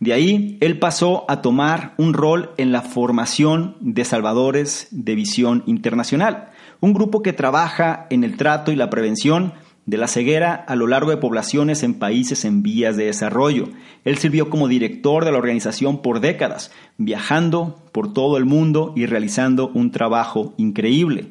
De 0.00 0.12
ahí 0.12 0.58
él 0.60 0.78
pasó 0.78 1.24
a 1.28 1.42
tomar 1.42 1.94
un 1.96 2.12
rol 2.12 2.50
en 2.58 2.72
la 2.72 2.82
formación 2.82 3.76
de 3.80 4.04
salvadores 4.04 4.88
de 4.90 5.14
visión 5.14 5.62
internacional, 5.66 6.50
un 6.80 6.92
grupo 6.92 7.22
que 7.22 7.32
trabaja 7.32 8.06
en 8.10 8.24
el 8.24 8.36
trato 8.36 8.72
y 8.72 8.76
la 8.76 8.90
prevención 8.90 9.54
de 9.84 9.96
la 9.96 10.06
ceguera 10.06 10.54
a 10.54 10.76
lo 10.76 10.86
largo 10.86 11.10
de 11.10 11.16
poblaciones 11.16 11.82
en 11.82 11.94
países 11.94 12.44
en 12.44 12.62
vías 12.62 12.96
de 12.96 13.06
desarrollo. 13.06 13.68
Él 14.04 14.18
sirvió 14.18 14.48
como 14.48 14.68
director 14.68 15.24
de 15.24 15.32
la 15.32 15.38
organización 15.38 16.02
por 16.02 16.20
décadas, 16.20 16.70
viajando 16.98 17.82
por 17.90 18.12
todo 18.12 18.36
el 18.36 18.44
mundo 18.44 18.92
y 18.94 19.06
realizando 19.06 19.68
un 19.74 19.90
trabajo 19.90 20.54
increíble. 20.56 21.26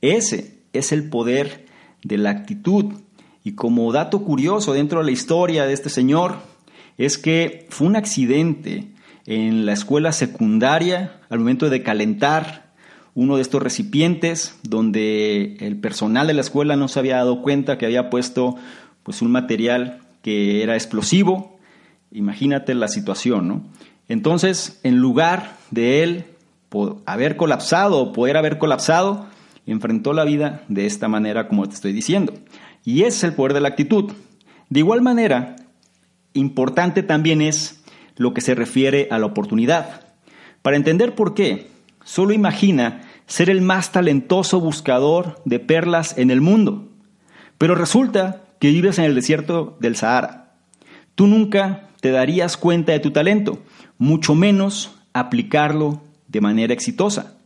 Ese 0.00 0.58
es 0.72 0.92
el 0.92 1.08
poder 1.08 1.66
de 2.04 2.18
la 2.18 2.30
actitud. 2.30 2.86
Y 3.42 3.52
como 3.52 3.90
dato 3.92 4.22
curioso 4.22 4.72
dentro 4.72 5.00
de 5.00 5.06
la 5.06 5.10
historia 5.10 5.66
de 5.66 5.72
este 5.72 5.88
señor, 5.88 6.36
es 6.96 7.18
que 7.18 7.66
fue 7.70 7.86
un 7.86 7.96
accidente 7.96 8.88
en 9.26 9.66
la 9.66 9.72
escuela 9.72 10.12
secundaria 10.12 11.20
al 11.28 11.38
momento 11.38 11.70
de 11.70 11.82
calentar 11.82 12.69
uno 13.14 13.36
de 13.36 13.42
estos 13.42 13.62
recipientes 13.62 14.58
donde 14.62 15.56
el 15.60 15.76
personal 15.76 16.26
de 16.26 16.34
la 16.34 16.40
escuela 16.40 16.76
no 16.76 16.88
se 16.88 16.98
había 16.98 17.16
dado 17.16 17.42
cuenta 17.42 17.78
que 17.78 17.86
había 17.86 18.10
puesto 18.10 18.56
pues 19.02 19.22
un 19.22 19.30
material 19.30 20.00
que 20.22 20.62
era 20.62 20.74
explosivo. 20.74 21.58
Imagínate 22.12 22.74
la 22.74 22.88
situación, 22.88 23.48
¿no? 23.48 23.62
Entonces, 24.08 24.80
en 24.82 24.98
lugar 24.98 25.56
de 25.70 26.02
él 26.02 26.24
haber 27.06 27.36
colapsado 27.36 27.98
o 27.98 28.12
poder 28.12 28.36
haber 28.36 28.58
colapsado, 28.58 29.26
enfrentó 29.66 30.12
la 30.12 30.24
vida 30.24 30.62
de 30.68 30.86
esta 30.86 31.08
manera 31.08 31.48
como 31.48 31.68
te 31.68 31.74
estoy 31.74 31.92
diciendo. 31.92 32.34
Y 32.84 33.02
es 33.02 33.22
el 33.24 33.34
poder 33.34 33.54
de 33.54 33.60
la 33.60 33.68
actitud. 33.68 34.12
De 34.68 34.80
igual 34.80 35.02
manera, 35.02 35.56
importante 36.32 37.02
también 37.02 37.40
es 37.40 37.82
lo 38.16 38.34
que 38.34 38.40
se 38.40 38.54
refiere 38.54 39.08
a 39.10 39.18
la 39.18 39.26
oportunidad. 39.26 40.02
Para 40.62 40.76
entender 40.76 41.14
por 41.14 41.34
qué, 41.34 41.68
Solo 42.10 42.32
imagina 42.32 43.02
ser 43.28 43.50
el 43.50 43.60
más 43.60 43.92
talentoso 43.92 44.60
buscador 44.60 45.40
de 45.44 45.60
perlas 45.60 46.18
en 46.18 46.32
el 46.32 46.40
mundo. 46.40 46.88
Pero 47.56 47.76
resulta 47.76 48.42
que 48.58 48.70
vives 48.70 48.98
en 48.98 49.04
el 49.04 49.14
desierto 49.14 49.76
del 49.78 49.94
Sahara. 49.94 50.56
Tú 51.14 51.28
nunca 51.28 51.88
te 52.00 52.10
darías 52.10 52.56
cuenta 52.56 52.90
de 52.90 52.98
tu 52.98 53.12
talento, 53.12 53.60
mucho 53.96 54.34
menos 54.34 54.90
aplicarlo 55.12 56.02
de 56.26 56.40
manera 56.40 56.74
exitosa. 56.74 57.36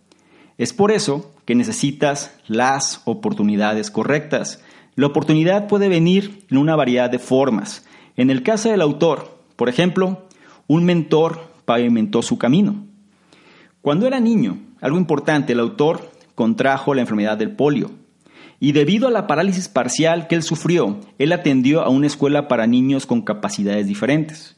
Es 0.56 0.72
por 0.72 0.92
eso 0.92 1.30
que 1.44 1.54
necesitas 1.54 2.34
las 2.46 3.02
oportunidades 3.04 3.90
correctas. 3.90 4.64
La 4.94 5.08
oportunidad 5.08 5.68
puede 5.68 5.90
venir 5.90 6.46
en 6.50 6.56
una 6.56 6.74
variedad 6.74 7.10
de 7.10 7.18
formas. 7.18 7.84
En 8.16 8.30
el 8.30 8.42
caso 8.42 8.70
del 8.70 8.80
autor, 8.80 9.42
por 9.56 9.68
ejemplo, 9.68 10.26
un 10.68 10.86
mentor 10.86 11.50
pavimentó 11.66 12.22
su 12.22 12.38
camino. 12.38 12.93
Cuando 13.84 14.06
era 14.06 14.18
niño, 14.18 14.60
algo 14.80 14.96
importante, 14.96 15.52
el 15.52 15.60
autor 15.60 16.10
contrajo 16.34 16.94
la 16.94 17.02
enfermedad 17.02 17.36
del 17.36 17.54
polio. 17.54 17.90
Y 18.58 18.72
debido 18.72 19.08
a 19.08 19.10
la 19.10 19.26
parálisis 19.26 19.68
parcial 19.68 20.26
que 20.26 20.36
él 20.36 20.42
sufrió, 20.42 21.00
él 21.18 21.32
atendió 21.32 21.82
a 21.82 21.90
una 21.90 22.06
escuela 22.06 22.48
para 22.48 22.66
niños 22.66 23.04
con 23.04 23.20
capacidades 23.20 23.86
diferentes. 23.86 24.56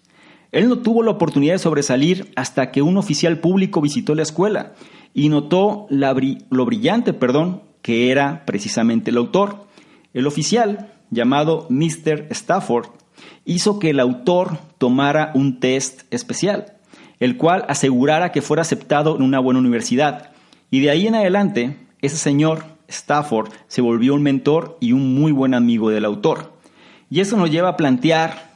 Él 0.53 0.69
no 0.69 0.79
tuvo 0.79 1.03
la 1.03 1.11
oportunidad 1.11 1.55
de 1.55 1.59
sobresalir 1.59 2.31
hasta 2.37 2.71
que 2.71 2.83
un 2.83 2.99
oficial 2.99 3.41
público 3.41 3.81
visitó 3.81 4.15
la 4.15 4.23
escuela 4.23 4.75
y 5.13 5.29
notó 5.29 5.89
lo 5.91 6.65
brillante 6.65 7.13
perdón, 7.13 7.65
que 7.83 8.13
era 8.13 8.47
precisamente 8.47 9.11
el 9.11 9.17
autor. 9.17 9.67
El 10.15 10.29
oficial, 10.29 10.93
llamado 11.11 11.67
Mr. 11.69 12.29
Stafford, 12.31 12.91
hizo 13.45 13.81
que 13.81 13.91
el 13.91 13.99
autor 13.99 14.59
tomara 14.79 15.33
un 15.35 15.59
test 15.59 16.03
especial 16.13 16.76
el 17.21 17.37
cual 17.37 17.65
asegurara 17.69 18.33
que 18.33 18.43
fuera 18.43 18.63
aceptado 18.63 19.17
en 19.17 19.23
una 19.23 19.39
buena 19.39 19.61
universidad. 19.61 20.31
Y 20.71 20.81
de 20.81 20.91
ahí 20.91 21.07
en 21.07 21.15
adelante, 21.15 21.77
ese 22.01 22.17
señor 22.17 22.65
Stafford 22.89 23.51
se 23.67 23.81
volvió 23.81 24.15
un 24.15 24.23
mentor 24.23 24.77
y 24.81 24.93
un 24.93 25.15
muy 25.15 25.33
buen 25.33 25.55
amigo 25.55 25.91
del 25.91 26.05
autor. 26.05 26.53
Y 27.11 27.21
eso 27.21 27.37
nos 27.37 27.51
lleva 27.51 27.71
a 27.71 27.77
plantear 27.77 28.51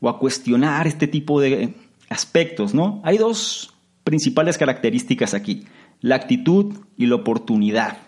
o 0.00 0.08
a 0.08 0.18
cuestionar 0.18 0.86
este 0.86 1.06
tipo 1.06 1.40
de 1.40 1.74
aspectos, 2.08 2.74
¿no? 2.74 3.00
Hay 3.04 3.18
dos 3.18 3.74
principales 4.04 4.58
características 4.58 5.34
aquí, 5.34 5.64
la 6.00 6.16
actitud 6.16 6.74
y 6.96 7.06
la 7.06 7.16
oportunidad. 7.16 7.98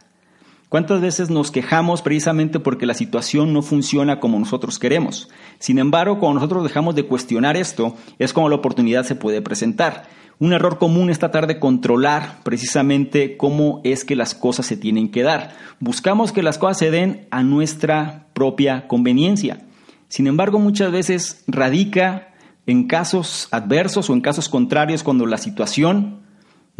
¿Cuántas 0.70 1.00
veces 1.00 1.30
nos 1.30 1.50
quejamos 1.50 2.00
precisamente 2.00 2.60
porque 2.60 2.86
la 2.86 2.94
situación 2.94 3.52
no 3.52 3.60
funciona 3.60 4.20
como 4.20 4.38
nosotros 4.38 4.78
queremos? 4.78 5.28
Sin 5.58 5.80
embargo, 5.80 6.20
cuando 6.20 6.36
nosotros 6.36 6.62
dejamos 6.62 6.94
de 6.94 7.06
cuestionar 7.06 7.56
esto, 7.56 7.96
es 8.20 8.32
como 8.32 8.48
la 8.48 8.54
oportunidad 8.54 9.02
se 9.02 9.16
puede 9.16 9.42
presentar. 9.42 10.04
Un 10.38 10.52
error 10.52 10.78
común 10.78 11.10
es 11.10 11.18
tratar 11.18 11.48
de 11.48 11.58
controlar 11.58 12.38
precisamente 12.44 13.36
cómo 13.36 13.80
es 13.82 14.04
que 14.04 14.14
las 14.14 14.36
cosas 14.36 14.64
se 14.64 14.76
tienen 14.76 15.10
que 15.10 15.24
dar. 15.24 15.56
Buscamos 15.80 16.30
que 16.30 16.44
las 16.44 16.56
cosas 16.56 16.78
se 16.78 16.92
den 16.92 17.26
a 17.32 17.42
nuestra 17.42 18.28
propia 18.32 18.86
conveniencia. 18.86 19.66
Sin 20.06 20.28
embargo, 20.28 20.60
muchas 20.60 20.92
veces 20.92 21.42
radica 21.48 22.28
en 22.66 22.86
casos 22.86 23.48
adversos 23.50 24.08
o 24.08 24.12
en 24.12 24.20
casos 24.20 24.48
contrarios 24.48 25.02
cuando 25.02 25.26
la 25.26 25.38
situación 25.38 26.19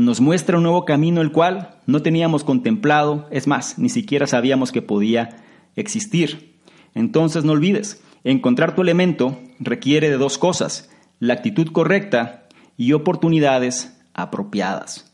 nos 0.05 0.21
muestra 0.21 0.57
un 0.57 0.63
nuevo 0.63 0.85
camino 0.85 1.21
el 1.21 1.33
cual 1.33 1.77
no 1.87 2.03
teníamos 2.03 2.45
contemplado, 2.45 3.29
es 3.31 3.47
más, 3.47 3.79
ni 3.79 3.89
siquiera 3.89 4.27
sabíamos 4.27 4.73
que 4.73 4.83
podía 4.83 5.37
existir. 5.77 6.59
Entonces 6.95 7.45
no 7.45 7.53
olvides, 7.53 8.03
encontrar 8.25 8.75
tu 8.75 8.83
elemento 8.83 9.39
requiere 9.59 10.11
de 10.11 10.17
dos 10.17 10.39
cosas, 10.39 10.91
la 11.19 11.35
actitud 11.35 11.69
correcta 11.73 12.49
y 12.77 12.93
oportunidades 12.93 14.01
apropiadas. 14.15 15.13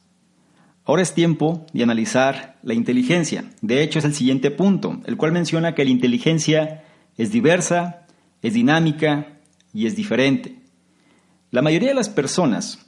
Ahora 0.85 1.02
es 1.02 1.14
tiempo 1.14 1.66
de 1.73 1.83
analizar 1.83 2.57
la 2.62 2.75
inteligencia. 2.75 3.50
De 3.61 3.83
hecho, 3.83 3.99
es 3.99 4.05
el 4.05 4.14
siguiente 4.14 4.52
punto, 4.52 5.00
el 5.05 5.16
cual 5.16 5.33
menciona 5.33 5.75
que 5.75 5.85
la 5.85 5.90
inteligencia 5.90 6.85
es 7.16 7.33
diversa, 7.33 8.07
es 8.40 8.55
dinámica 8.55 9.40
y 9.75 9.87
es 9.87 9.97
diferente. 9.97 10.61
La 11.50 11.62
mayoría 11.62 11.88
de 11.88 11.97
las 11.97 12.09
personas 12.09 12.87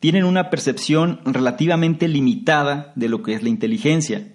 tienen 0.00 0.24
una 0.24 0.48
percepción 0.50 1.20
relativamente 1.24 2.08
limitada 2.08 2.92
de 2.96 3.08
lo 3.08 3.22
que 3.22 3.34
es 3.34 3.42
la 3.42 3.50
inteligencia. 3.50 4.32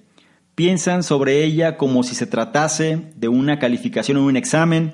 Piensan 0.54 1.04
sobre 1.04 1.44
ella 1.44 1.76
como 1.76 2.04
si 2.04 2.16
se 2.16 2.28
tratase 2.28 3.12
de 3.16 3.28
una 3.28 3.60
calificación 3.60 4.18
en 4.20 4.24
un 4.24 4.38
examen, 4.38 4.94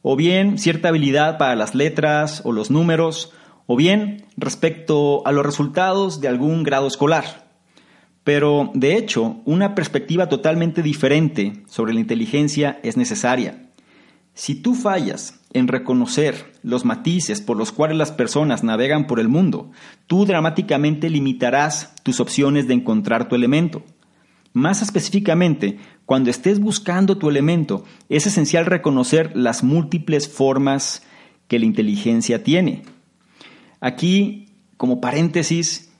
o 0.00 0.16
bien 0.16 0.58
cierta 0.58 0.88
habilidad 0.88 1.36
para 1.38 1.54
las 1.54 1.74
letras 1.74 2.40
o 2.44 2.52
los 2.52 2.70
números, 2.70 3.32
o 3.66 3.76
bien 3.76 4.24
respecto 4.38 5.26
a 5.26 5.32
los 5.32 5.44
resultados 5.44 6.20
de 6.22 6.28
algún 6.28 6.62
grado 6.62 6.86
escolar. 6.86 7.46
Pero, 8.24 8.70
de 8.74 8.96
hecho, 8.96 9.40
una 9.44 9.74
perspectiva 9.74 10.28
totalmente 10.28 10.82
diferente 10.82 11.64
sobre 11.68 11.92
la 11.92 12.00
inteligencia 12.00 12.80
es 12.82 12.96
necesaria. 12.96 13.70
Si 14.32 14.54
tú 14.54 14.74
fallas 14.74 15.37
en 15.52 15.68
reconocer 15.68 16.52
los 16.62 16.84
matices 16.84 17.40
por 17.40 17.56
los 17.56 17.72
cuales 17.72 17.96
las 17.96 18.12
personas 18.12 18.64
navegan 18.64 19.06
por 19.06 19.20
el 19.20 19.28
mundo, 19.28 19.70
tú 20.06 20.26
dramáticamente 20.26 21.08
limitarás 21.10 21.94
tus 22.02 22.20
opciones 22.20 22.68
de 22.68 22.74
encontrar 22.74 23.28
tu 23.28 23.34
elemento. 23.34 23.82
Más 24.52 24.82
específicamente, 24.82 25.78
cuando 26.04 26.30
estés 26.30 26.58
buscando 26.58 27.18
tu 27.18 27.28
elemento, 27.28 27.84
es 28.08 28.26
esencial 28.26 28.66
reconocer 28.66 29.36
las 29.36 29.62
múltiples 29.62 30.28
formas 30.28 31.02
que 31.48 31.58
la 31.58 31.66
inteligencia 31.66 32.42
tiene. 32.42 32.82
Aquí, 33.80 34.54
como 34.76 35.00
paréntesis, 35.00 35.92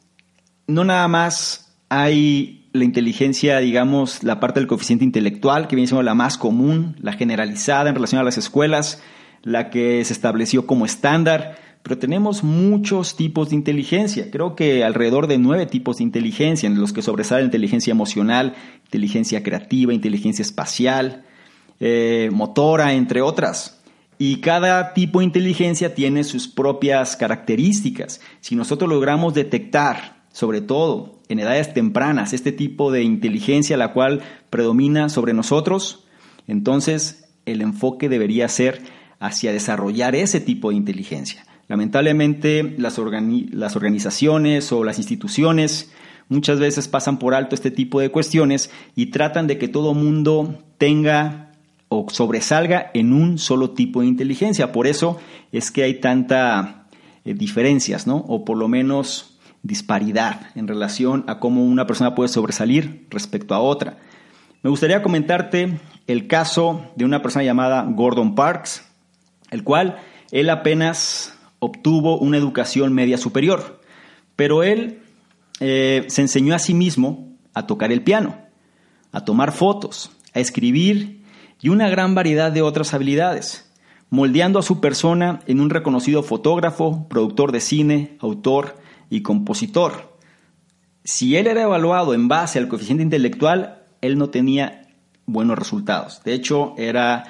no 0.66 0.84
nada 0.84 1.08
más 1.08 1.76
hay 1.88 2.68
la 2.72 2.84
inteligencia, 2.84 3.58
digamos, 3.58 4.22
la 4.22 4.40
parte 4.40 4.60
del 4.60 4.66
coeficiente 4.66 5.04
intelectual, 5.04 5.68
que 5.68 5.76
viene 5.76 5.88
siendo 5.88 6.02
la 6.02 6.14
más 6.14 6.36
común, 6.36 6.96
la 7.00 7.12
generalizada 7.14 7.88
en 7.88 7.94
relación 7.94 8.20
a 8.20 8.24
las 8.24 8.38
escuelas, 8.38 9.02
la 9.42 9.70
que 9.70 10.04
se 10.04 10.12
estableció 10.12 10.66
como 10.66 10.86
estándar, 10.86 11.58
pero 11.82 11.98
tenemos 11.98 12.42
muchos 12.44 13.16
tipos 13.16 13.50
de 13.50 13.56
inteligencia. 13.56 14.30
Creo 14.30 14.54
que 14.54 14.84
alrededor 14.84 15.26
de 15.26 15.38
nueve 15.38 15.66
tipos 15.66 15.98
de 15.98 16.04
inteligencia, 16.04 16.66
en 16.66 16.80
los 16.80 16.92
que 16.92 17.02
sobresale 17.02 17.44
inteligencia 17.44 17.92
emocional, 17.92 18.54
inteligencia 18.84 19.42
creativa, 19.42 19.94
inteligencia 19.94 20.42
espacial, 20.42 21.24
eh, 21.80 22.30
motora, 22.32 22.92
entre 22.94 23.22
otras. 23.22 23.80
Y 24.18 24.40
cada 24.40 24.94
tipo 24.94 25.20
de 25.20 25.26
inteligencia 25.26 25.94
tiene 25.94 26.24
sus 26.24 26.48
propias 26.48 27.16
características. 27.16 28.20
Si 28.40 28.56
nosotros 28.56 28.90
logramos 28.90 29.32
detectar, 29.32 30.24
sobre 30.32 30.60
todo 30.60 31.20
en 31.28 31.38
edades 31.38 31.72
tempranas, 31.72 32.32
este 32.32 32.50
tipo 32.50 32.90
de 32.90 33.04
inteligencia 33.04 33.76
la 33.76 33.92
cual 33.92 34.22
predomina 34.50 35.08
sobre 35.08 35.34
nosotros, 35.34 36.04
entonces 36.48 37.28
el 37.46 37.62
enfoque 37.62 38.08
debería 38.08 38.48
ser 38.48 38.82
hacia 39.20 39.52
desarrollar 39.52 40.14
ese 40.14 40.40
tipo 40.40 40.70
de 40.70 40.76
inteligencia. 40.76 41.44
Lamentablemente 41.68 42.74
las, 42.78 42.98
las 42.98 43.76
organizaciones 43.76 44.72
o 44.72 44.84
las 44.84 44.98
instituciones 44.98 45.90
muchas 46.28 46.58
veces 46.58 46.88
pasan 46.88 47.18
por 47.18 47.34
alto 47.34 47.54
este 47.54 47.70
tipo 47.70 48.00
de 48.00 48.10
cuestiones 48.10 48.70
y 48.94 49.06
tratan 49.06 49.46
de 49.46 49.58
que 49.58 49.68
todo 49.68 49.94
mundo 49.94 50.62
tenga 50.78 51.52
o 51.88 52.06
sobresalga 52.10 52.90
en 52.94 53.12
un 53.12 53.38
solo 53.38 53.70
tipo 53.70 54.00
de 54.00 54.06
inteligencia. 54.06 54.72
Por 54.72 54.86
eso 54.86 55.18
es 55.52 55.70
que 55.70 55.84
hay 55.84 56.00
tanta 56.00 56.86
eh, 57.24 57.34
diferencias, 57.34 58.06
¿no? 58.06 58.16
O 58.28 58.44
por 58.44 58.56
lo 58.56 58.68
menos 58.68 59.38
disparidad 59.62 60.50
en 60.54 60.68
relación 60.68 61.24
a 61.26 61.38
cómo 61.40 61.64
una 61.64 61.86
persona 61.86 62.14
puede 62.14 62.28
sobresalir 62.28 63.06
respecto 63.10 63.54
a 63.54 63.60
otra. 63.60 63.98
Me 64.62 64.70
gustaría 64.70 65.02
comentarte 65.02 65.78
el 66.06 66.26
caso 66.26 66.90
de 66.96 67.04
una 67.04 67.22
persona 67.22 67.44
llamada 67.44 67.82
Gordon 67.82 68.34
Parks, 68.34 68.87
el 69.50 69.64
cual 69.64 69.98
él 70.30 70.50
apenas 70.50 71.36
obtuvo 71.58 72.18
una 72.18 72.36
educación 72.36 72.92
media 72.92 73.18
superior, 73.18 73.80
pero 74.36 74.62
él 74.62 75.00
eh, 75.60 76.04
se 76.08 76.22
enseñó 76.22 76.54
a 76.54 76.58
sí 76.58 76.74
mismo 76.74 77.36
a 77.54 77.66
tocar 77.66 77.90
el 77.90 78.02
piano, 78.02 78.36
a 79.12 79.24
tomar 79.24 79.52
fotos, 79.52 80.10
a 80.34 80.40
escribir 80.40 81.24
y 81.60 81.70
una 81.70 81.88
gran 81.88 82.14
variedad 82.14 82.52
de 82.52 82.62
otras 82.62 82.94
habilidades, 82.94 83.72
moldeando 84.10 84.58
a 84.58 84.62
su 84.62 84.80
persona 84.80 85.40
en 85.46 85.60
un 85.60 85.70
reconocido 85.70 86.22
fotógrafo, 86.22 87.08
productor 87.08 87.52
de 87.52 87.60
cine, 87.60 88.16
autor 88.20 88.76
y 89.10 89.22
compositor. 89.22 90.16
Si 91.04 91.36
él 91.36 91.46
era 91.46 91.62
evaluado 91.62 92.14
en 92.14 92.28
base 92.28 92.58
al 92.58 92.68
coeficiente 92.68 93.02
intelectual, 93.02 93.82
él 94.00 94.18
no 94.18 94.30
tenía 94.30 94.88
buenos 95.26 95.58
resultados. 95.58 96.22
De 96.22 96.34
hecho, 96.34 96.74
era 96.76 97.24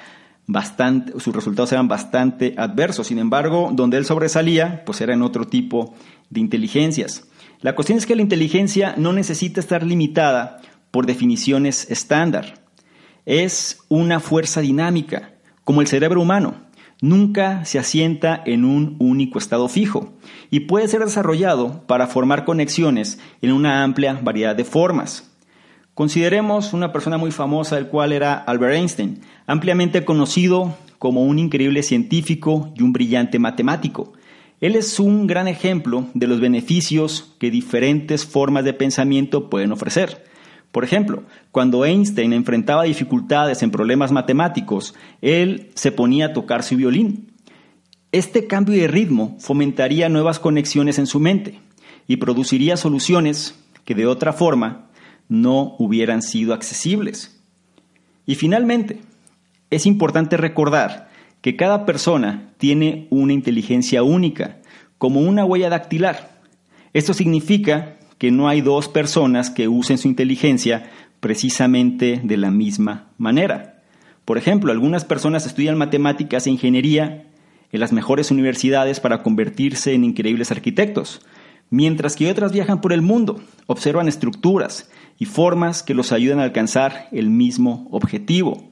bastante, 0.49 1.13
sus 1.21 1.33
resultados 1.33 1.71
eran 1.71 1.87
bastante 1.87 2.55
adversos. 2.57 3.07
Sin 3.07 3.21
embargo, 3.21 3.71
donde 3.73 3.99
él 3.99 4.05
sobresalía, 4.05 4.83
pues 4.85 5.01
era 5.01 5.15
en 5.15 5.23
otro 5.23 5.47
tipo 5.47 5.95
de 6.31 6.41
inteligencias. 6.41 7.29
La 7.61 7.77
cuestión 7.77 7.99
es 7.99 8.07
que 8.07 8.17
la 8.17 8.23
inteligencia 8.23 8.95
no 8.97 9.13
necesita 9.13 9.61
estar 9.61 9.85
limitada 9.85 10.61
por 10.91 11.07
definiciones 11.07 11.89
estándar 11.91 12.67
es 13.29 13.81
una 13.89 14.21
fuerza 14.21 14.63
dinámica, 14.63 15.35
como 15.63 15.83
el 15.83 15.87
cerebro 15.87 16.23
humano. 16.23 16.55
Nunca 17.03 17.63
se 17.67 17.79
asienta 17.79 18.43
en 18.47 18.65
un 18.65 18.97
único 19.01 19.39
estado 19.39 19.69
fijo 19.69 20.15
y 20.51 20.61
puede 20.61 20.89
ser 20.89 21.05
desarrollado 21.05 21.87
para 21.87 22.07
formar 22.07 22.47
conexiones 22.47 23.21
en 23.43 23.53
una 23.53 23.85
amplia 23.85 24.19
variedad 24.23 24.57
de 24.57 24.65
formas. 24.65 25.28
Consideremos 25.99 26.75
una 26.75 26.93
persona 26.93 27.19
muy 27.19 27.33
famosa, 27.33 27.77
el 27.77 27.89
cual 27.89 28.13
era 28.13 28.35
Albert 28.35 28.77
Einstein, 28.77 29.21
ampliamente 29.49 30.05
conocido 30.05 30.77
como 31.01 31.25
un 31.25 31.41
increíble 31.41 31.83
científico 31.83 32.73
y 32.77 32.85
un 32.85 32.93
brillante 32.93 33.41
matemático. 33.41 34.13
Él 34.61 34.77
es 34.77 35.01
un 35.01 35.27
gran 35.27 35.49
ejemplo 35.49 36.07
de 36.15 36.29
los 36.29 36.39
beneficios 36.39 37.35
que 37.41 37.51
diferentes 37.51 38.25
formas 38.25 38.65
de 38.65 38.75
pensamiento 38.75 39.51
pueden 39.51 39.73
ofrecer. 39.73 40.25
Por 40.71 40.85
ejemplo, 40.85 41.25
cuando 41.51 41.85
Einstein 41.85 42.33
enfrentaba 42.33 42.85
dificultades 42.85 43.65
en 43.65 43.73
problemas 43.73 44.13
matemáticos, 44.13 44.95
él 45.21 45.73
se 45.75 45.91
ponía 45.91 46.27
a 46.27 46.33
tocar 46.33 46.63
su 46.63 46.77
violín. 46.77 47.33
Este 48.13 48.47
cambio 48.47 48.81
de 48.81 48.87
ritmo 48.87 49.37
fomentaría 49.41 50.09
nuevas 50.09 50.39
conexiones 50.39 51.01
en 51.01 51.09
su 51.09 51.19
mente 51.19 51.59
y 52.07 52.19
produciría 52.19 52.77
soluciones 52.77 53.59
que 53.85 53.97
de 53.97 54.07
otra 54.07 54.33
forma 54.33 54.88
no 55.29 55.77
hubieran 55.79 56.23
sido 56.23 56.55
accesibles. 56.55 57.41
Y 58.27 58.35
finalmente, 58.35 59.01
es 59.71 59.87
importante 59.87 60.37
recordar 60.37 61.09
que 61.41 61.57
cada 61.57 61.87
persona 61.87 62.51
tiene 62.59 63.07
una 63.11 63.33
inteligencia 63.33 64.03
única, 64.03 64.59
como 64.99 65.21
una 65.21 65.45
huella 65.45 65.71
dactilar. 65.71 66.41
Esto 66.93 67.15
significa 67.15 67.97
que 68.19 68.31
no 68.31 68.49
hay 68.49 68.61
dos 68.61 68.89
personas 68.89 69.51
que 69.51 69.69
usen 69.69 69.99
su 69.99 70.09
inteligencia 70.09 70.91
precisamente 71.21 72.21
de 72.23 72.37
la 72.37 72.51
misma 72.51 73.11
manera. 73.17 73.83
Por 74.25 74.39
ejemplo, 74.39 74.73
algunas 74.73 75.05
personas 75.05 75.47
estudian 75.47 75.79
matemáticas 75.79 76.47
e 76.47 76.51
ingeniería 76.51 77.25
en 77.71 77.81
las 77.81 77.93
mejores 77.93 78.31
universidades 78.31 79.01
para 79.01 79.23
convertirse 79.23 79.95
en 79.95 80.05
increíbles 80.05 80.51
arquitectos, 80.51 81.21
mientras 81.71 82.17
que 82.17 82.31
otras 82.31 82.53
viajan 82.53 82.81
por 82.81 82.93
el 82.93 83.03
mundo, 83.03 83.41
observan 83.67 84.09
estructuras 84.09 84.91
y 85.19 85.25
formas 85.25 85.83
que 85.83 85.95
los 85.95 86.13
ayudan 86.13 86.41
a 86.41 86.45
alcanzar 86.45 87.09
el 87.13 87.31
mismo 87.31 87.89
objetivo. 87.91 88.69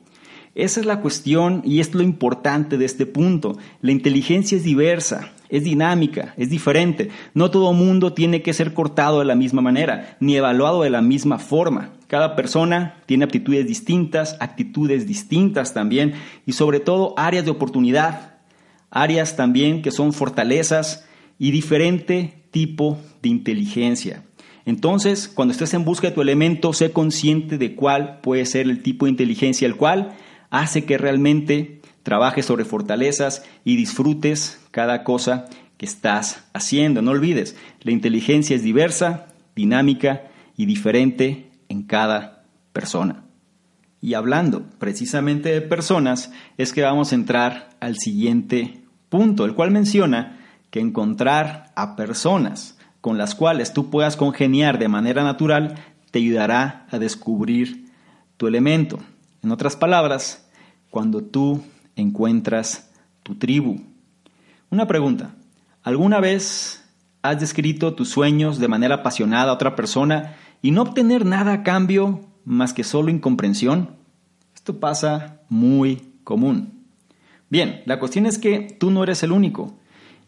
Esa 0.55 0.81
es 0.81 0.87
la 0.87 1.03
cuestión 1.03 1.61
y 1.67 1.81
es 1.81 1.95
lo 1.95 2.03
importante 2.03 2.79
de 2.79 2.87
este 2.87 3.05
punto. 3.05 3.59
La 3.83 3.93
inteligencia 3.93 4.57
es 4.57 4.65
diversa, 4.65 5.33
es 5.51 5.65
dinámica, 5.65 6.33
es 6.39 6.49
diferente. 6.49 7.11
No 7.35 7.51
todo 7.51 7.75
mundo 7.75 8.15
tiene 8.15 8.41
que 8.41 8.55
ser 8.55 8.73
cortado 8.73 9.19
de 9.19 9.27
la 9.27 9.35
misma 9.35 9.61
manera, 9.61 10.17
ni 10.19 10.35
evaluado 10.35 10.83
de 10.83 10.89
la 10.89 11.03
misma 11.03 11.39
forma. 11.39 11.91
Cada 12.07 12.37
persona 12.37 13.03
tiene 13.05 13.25
aptitudes 13.25 13.67
distintas, 13.67 14.39
actitudes 14.41 15.07
distintas 15.07 15.75
también 15.75 16.15
y 16.47 16.53
sobre 16.53 16.81
todo 16.81 17.13
áreas 17.19 17.45
de 17.45 17.51
oportunidad, 17.51 18.37
áreas 18.91 19.37
también 19.37 19.83
que 19.83 19.91
son 19.91 20.15
fortalezas 20.15 21.07
y 21.39 21.51
diferente 21.51 22.46
tipo 22.57 22.99
de 23.21 23.29
inteligencia. 23.29 24.23
Entonces, 24.64 25.29
cuando 25.29 25.53
estés 25.53 25.75
en 25.75 25.85
busca 25.85 26.09
de 26.09 26.14
tu 26.14 26.23
elemento, 26.23 26.73
sé 26.73 26.90
consciente 26.90 27.59
de 27.59 27.75
cuál 27.75 28.23
puede 28.23 28.47
ser 28.47 28.66
el 28.66 28.83
tipo 28.83 29.05
de 29.05 29.11
inteligencia 29.11 29.66
el 29.66 29.77
cual 29.77 30.14
hace 30.49 30.87
que 30.87 30.97
realmente 30.97 31.83
trabajes 32.03 32.47
sobre 32.47 32.64
fortalezas 32.64 33.45
y 33.62 33.77
disfrutes 33.77 34.59
cada 34.71 35.05
cosa 35.05 35.45
que 35.77 35.85
estás 35.85 36.47
haciendo. 36.55 37.03
No 37.03 37.11
olvides, 37.11 37.59
la 37.83 37.92
inteligencia 37.92 38.57
es 38.57 38.62
diversa, 38.62 39.27
dinámica 39.55 40.23
y 40.57 40.64
diferente 40.64 41.51
en 41.69 41.83
cada 41.83 42.47
persona. 42.73 43.27
Y 44.01 44.14
hablando 44.14 44.62
precisamente 44.79 45.51
de 45.51 45.61
personas, 45.61 46.33
es 46.57 46.73
que 46.73 46.81
vamos 46.81 47.12
a 47.12 47.16
entrar 47.16 47.69
al 47.81 47.99
siguiente 47.99 48.81
punto, 49.11 49.45
el 49.45 49.53
cual 49.53 49.73
menciona 49.73 50.36
que 50.77 50.83
encontrar 50.83 51.73
a 51.75 51.97
personas 51.97 52.77
con 53.01 53.17
las 53.17 53.35
cuales 53.35 53.73
tú 53.73 53.89
puedas 53.89 54.15
congeniar 54.15 54.79
de 54.79 54.89
manera 54.89 55.25
natural 55.25 55.77
te 56.11 56.19
ayudará 56.19 56.87
a 56.91 56.99
descubrir 56.99 57.87
tu 58.37 58.47
elemento. 58.47 58.99
En 59.43 59.53
otras 59.53 59.75
palabras, 59.75 60.47
cuando 60.91 61.25
tú 61.25 61.62
encuentras 61.95 62.91
tu 63.23 63.37
tribu. 63.37 63.81
Una 64.69 64.87
pregunta. 64.87 65.35
¿Alguna 65.83 66.21
vez 66.21 66.85
has 67.23 67.41
descrito 67.41 67.95
tus 67.95 68.11
sueños 68.11 68.59
de 68.59 68.69
manera 68.69 68.97
apasionada 68.97 69.53
a 69.53 69.55
otra 69.55 69.77
persona 69.77 70.35
y 70.61 70.73
no 70.73 70.83
obtener 70.83 71.25
nada 71.25 71.55
a 71.55 71.62
cambio 71.62 72.21
más 72.45 72.75
que 72.75 72.85
solo 72.85 73.09
incomprensión? 73.09 73.97
Esto 74.55 74.79
pasa 74.79 75.41
muy 75.49 76.03
común. 76.23 76.85
Bien, 77.49 77.81
la 77.87 77.99
cuestión 77.99 78.27
es 78.27 78.37
que 78.37 78.77
tú 78.79 78.91
no 78.91 79.05
eres 79.05 79.23
el 79.23 79.33
único. 79.33 79.79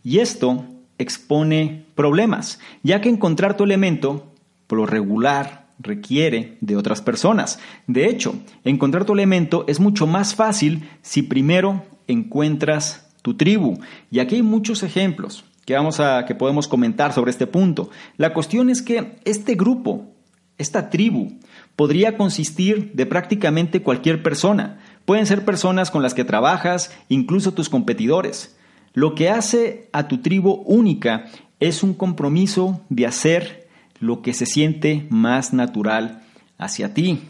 Y 0.09 0.21
esto 0.21 0.65
expone 0.97 1.85
problemas, 1.95 2.61
ya 2.83 3.03
que 3.03 3.11
encontrar 3.11 3.59
tu 3.59 3.65
elemento, 3.65 4.33
por 4.67 4.79
lo 4.79 4.87
regular, 4.87 5.67
requiere 5.79 6.57
de 6.63 6.77
otras 6.77 7.03
personas. 7.03 7.59
De 7.87 8.07
hecho, 8.07 8.35
encontrar 8.65 9.05
tu 9.05 9.13
elemento 9.13 9.67
es 9.69 9.81
mucho 9.81 10.07
más 10.07 10.35
fácil 10.35 10.89
si 11.03 11.21
primero 11.21 11.85
encuentras 12.07 13.11
tu 13.21 13.37
tribu. 13.37 13.81
Y 14.11 14.21
aquí 14.21 14.37
hay 14.37 14.43
muchos 14.43 14.83
ejemplos 14.83 15.45
que 15.67 15.75
vamos 15.75 16.01
a 16.01 16.25
que 16.25 16.35
podemos 16.35 16.69
comentar 16.69 17.13
sobre 17.13 17.31
este 17.31 17.47
punto. 17.47 17.91
La 18.17 18.33
cuestión 18.33 18.71
es 18.71 18.81
que 18.81 19.19
este 19.27 19.57
grupo, 19.57 20.15
esta 20.57 20.89
tribu, 20.89 21.39
podría 21.77 22.17
consistir 22.17 22.93
de 22.95 23.05
prácticamente 23.05 23.83
cualquier 23.83 24.23
persona. 24.23 24.79
Pueden 25.05 25.27
ser 25.27 25.45
personas 25.45 25.91
con 25.91 26.03
las 26.03 26.15
que 26.15 26.25
trabajas, 26.25 26.97
incluso 27.11 27.53
tus 27.53 27.69
competidores. 27.69 28.55
Lo 28.99 29.15
que 29.15 29.31
hace 29.31 29.89
a 29.93 30.09
tu 30.09 30.19
tribu 30.23 30.65
única 30.67 31.27
es 31.61 31.85
un 31.85 31.95
compromiso 31.95 32.81
de 32.89 33.07
hacer 33.07 33.69
lo 34.01 34.23
que 34.23 34.33
se 34.33 34.45
siente 34.45 35.07
más 35.09 35.53
natural 35.53 36.25
hacia 36.59 36.95
ti. 36.95 37.21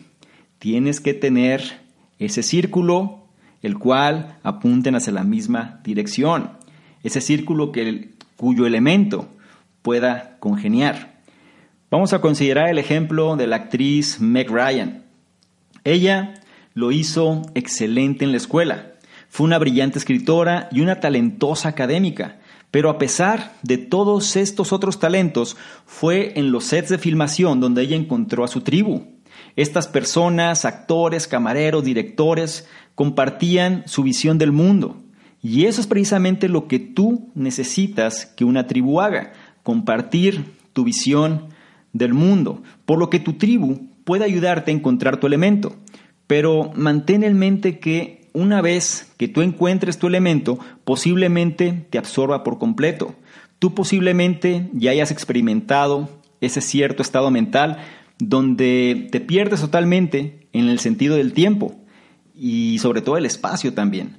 Tienes 0.59 1.03
que 1.03 1.13
tener 1.13 1.83
ese 2.19 2.43
círculo, 2.43 3.27
el 3.61 3.79
cual 3.79 4.39
apunten 4.43 4.95
hacia 4.95 5.13
la 5.13 5.25
misma 5.25 5.81
dirección. 5.85 6.53
Ese 7.03 7.21
círculo 7.21 7.71
que, 7.71 8.15
cuyo 8.39 8.65
elemento 8.65 9.29
pueda 9.83 10.39
congeniar. 10.41 11.21
Vamos 11.91 12.15
a 12.15 12.23
considerar 12.23 12.71
el 12.71 12.79
ejemplo 12.79 13.37
de 13.37 13.47
la 13.47 13.57
actriz 13.57 14.23
Meg 14.23 14.49
Ryan. 14.49 15.05
Ella 15.85 16.33
lo 16.73 16.93
hizo 16.93 17.43
excelente 17.55 18.25
en 18.25 18.31
la 18.31 18.39
escuela. 18.39 18.95
Fue 19.29 19.47
una 19.47 19.59
brillante 19.59 19.99
escritora 19.99 20.69
y 20.73 20.81
una 20.81 21.01
talentosa 21.01 21.69
académica. 21.69 22.39
Pero 22.71 22.91
a 22.91 22.99
pesar 22.99 23.55
de 23.63 23.79
todos 23.79 24.37
estos 24.37 24.73
otros 24.73 24.99
talentos, 24.99 25.57
fue 25.87 26.33
en 26.37 26.53
los 26.53 26.65
sets 26.65 26.91
de 26.91 26.99
filmación 26.99 27.61
donde 27.61 27.83
ella 27.83 27.97
encontró 27.97 28.45
a 28.45 28.49
su 28.49 28.61
tribu. 28.61 29.07
Estas 29.57 29.89
personas, 29.89 30.65
actores, 30.65 31.27
camareros, 31.27 31.85
directores, 31.85 32.69
compartían 32.95 33.85
su 33.87 34.03
visión 34.03 34.39
del 34.39 34.53
mundo. 34.53 35.03
Y 35.43 35.67
eso 35.67 35.81
es 35.81 35.87
precisamente 35.87 36.49
lo 36.49 36.67
que 36.67 36.79
tú 36.79 37.31
necesitas 37.35 38.27
que 38.27 38.45
una 38.45 38.67
tribu 38.67 39.01
haga, 39.01 39.33
compartir 39.63 40.57
tu 40.73 40.85
visión 40.85 41.49
del 41.93 42.13
mundo, 42.13 42.63
por 42.85 42.99
lo 42.99 43.09
que 43.09 43.21
tu 43.21 43.35
tribu 43.35 43.89
puede 44.05 44.25
ayudarte 44.25 44.71
a 44.71 44.75
encontrar 44.75 45.19
tu 45.19 45.27
elemento. 45.27 45.77
Pero 46.27 46.73
mantén 46.75 47.23
en 47.23 47.39
mente 47.39 47.79
que 47.79 48.18
una 48.39 48.63
vez 48.63 49.13
que 49.17 49.29
tú 49.29 49.43
encuentres 49.43 49.99
tu 49.99 50.07
elemento, 50.07 50.59
posiblemente 50.85 51.87
te 51.91 51.99
absorba 51.99 52.45
por 52.45 52.59
completo. 52.59 53.15
Tú 53.59 53.75
posiblemente 53.75 54.71
ya 54.73 54.93
hayas 54.93 55.11
experimentado 55.11 56.09
ese 56.41 56.61
cierto 56.61 57.03
estado 57.03 57.31
mental 57.31 57.79
donde 58.19 59.09
te 59.11 59.21
pierdes 59.21 59.61
totalmente 59.61 60.47
en 60.53 60.69
el 60.69 60.79
sentido 60.79 61.17
del 61.17 61.33
tiempo 61.33 61.75
y 62.35 62.79
sobre 62.79 63.01
todo 63.01 63.17
el 63.17 63.27
espacio 63.27 63.75
también. 63.75 64.19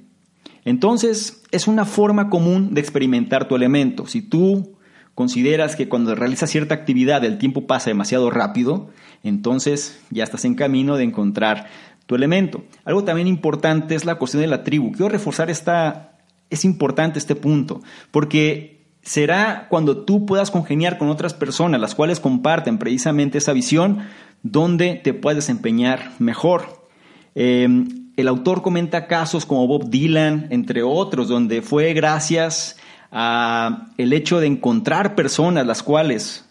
Entonces, 0.64 1.42
es 1.50 1.66
una 1.66 1.86
forma 1.86 2.28
común 2.28 2.74
de 2.74 2.80
experimentar 2.82 3.48
tu 3.48 3.56
elemento. 3.56 4.06
Si 4.06 4.20
tú 4.20 4.76
consideras 5.14 5.76
que 5.76 5.88
cuando 5.88 6.14
realizas 6.14 6.50
cierta 6.50 6.74
actividad 6.74 7.24
el 7.24 7.38
tiempo 7.38 7.66
pasa 7.66 7.90
demasiado 7.90 8.30
rápido, 8.30 8.90
entonces 9.22 10.00
ya 10.10 10.24
estás 10.24 10.44
en 10.44 10.54
camino 10.54 10.96
de 10.96 11.04
encontrar 11.04 11.68
elemento. 12.14 12.64
Algo 12.84 13.04
también 13.04 13.28
importante 13.28 13.94
es 13.94 14.04
la 14.04 14.16
cuestión 14.16 14.42
de 14.42 14.48
la 14.48 14.64
tribu. 14.64 14.92
Quiero 14.92 15.08
reforzar 15.08 15.50
esta, 15.50 16.18
es 16.50 16.64
importante 16.64 17.18
este 17.18 17.34
punto, 17.34 17.82
porque 18.10 18.80
será 19.02 19.66
cuando 19.68 20.04
tú 20.04 20.26
puedas 20.26 20.50
congeniar 20.50 20.98
con 20.98 21.08
otras 21.08 21.34
personas, 21.34 21.80
las 21.80 21.94
cuales 21.94 22.20
comparten 22.20 22.78
precisamente 22.78 23.38
esa 23.38 23.52
visión, 23.52 24.00
donde 24.42 24.94
te 24.96 25.14
puedes 25.14 25.38
desempeñar 25.38 26.12
mejor. 26.18 26.86
Em, 27.34 28.10
el 28.16 28.28
autor 28.28 28.62
comenta 28.62 29.06
casos 29.06 29.46
como 29.46 29.66
Bob 29.66 29.88
Dylan, 29.90 30.48
entre 30.50 30.82
otros, 30.82 31.28
donde 31.28 31.62
fue 31.62 31.92
gracias 31.94 32.76
a 33.10 33.88
el 33.96 34.12
hecho 34.12 34.40
de 34.40 34.46
encontrar 34.46 35.14
personas 35.14 35.66
las 35.66 35.82
cuales 35.82 36.46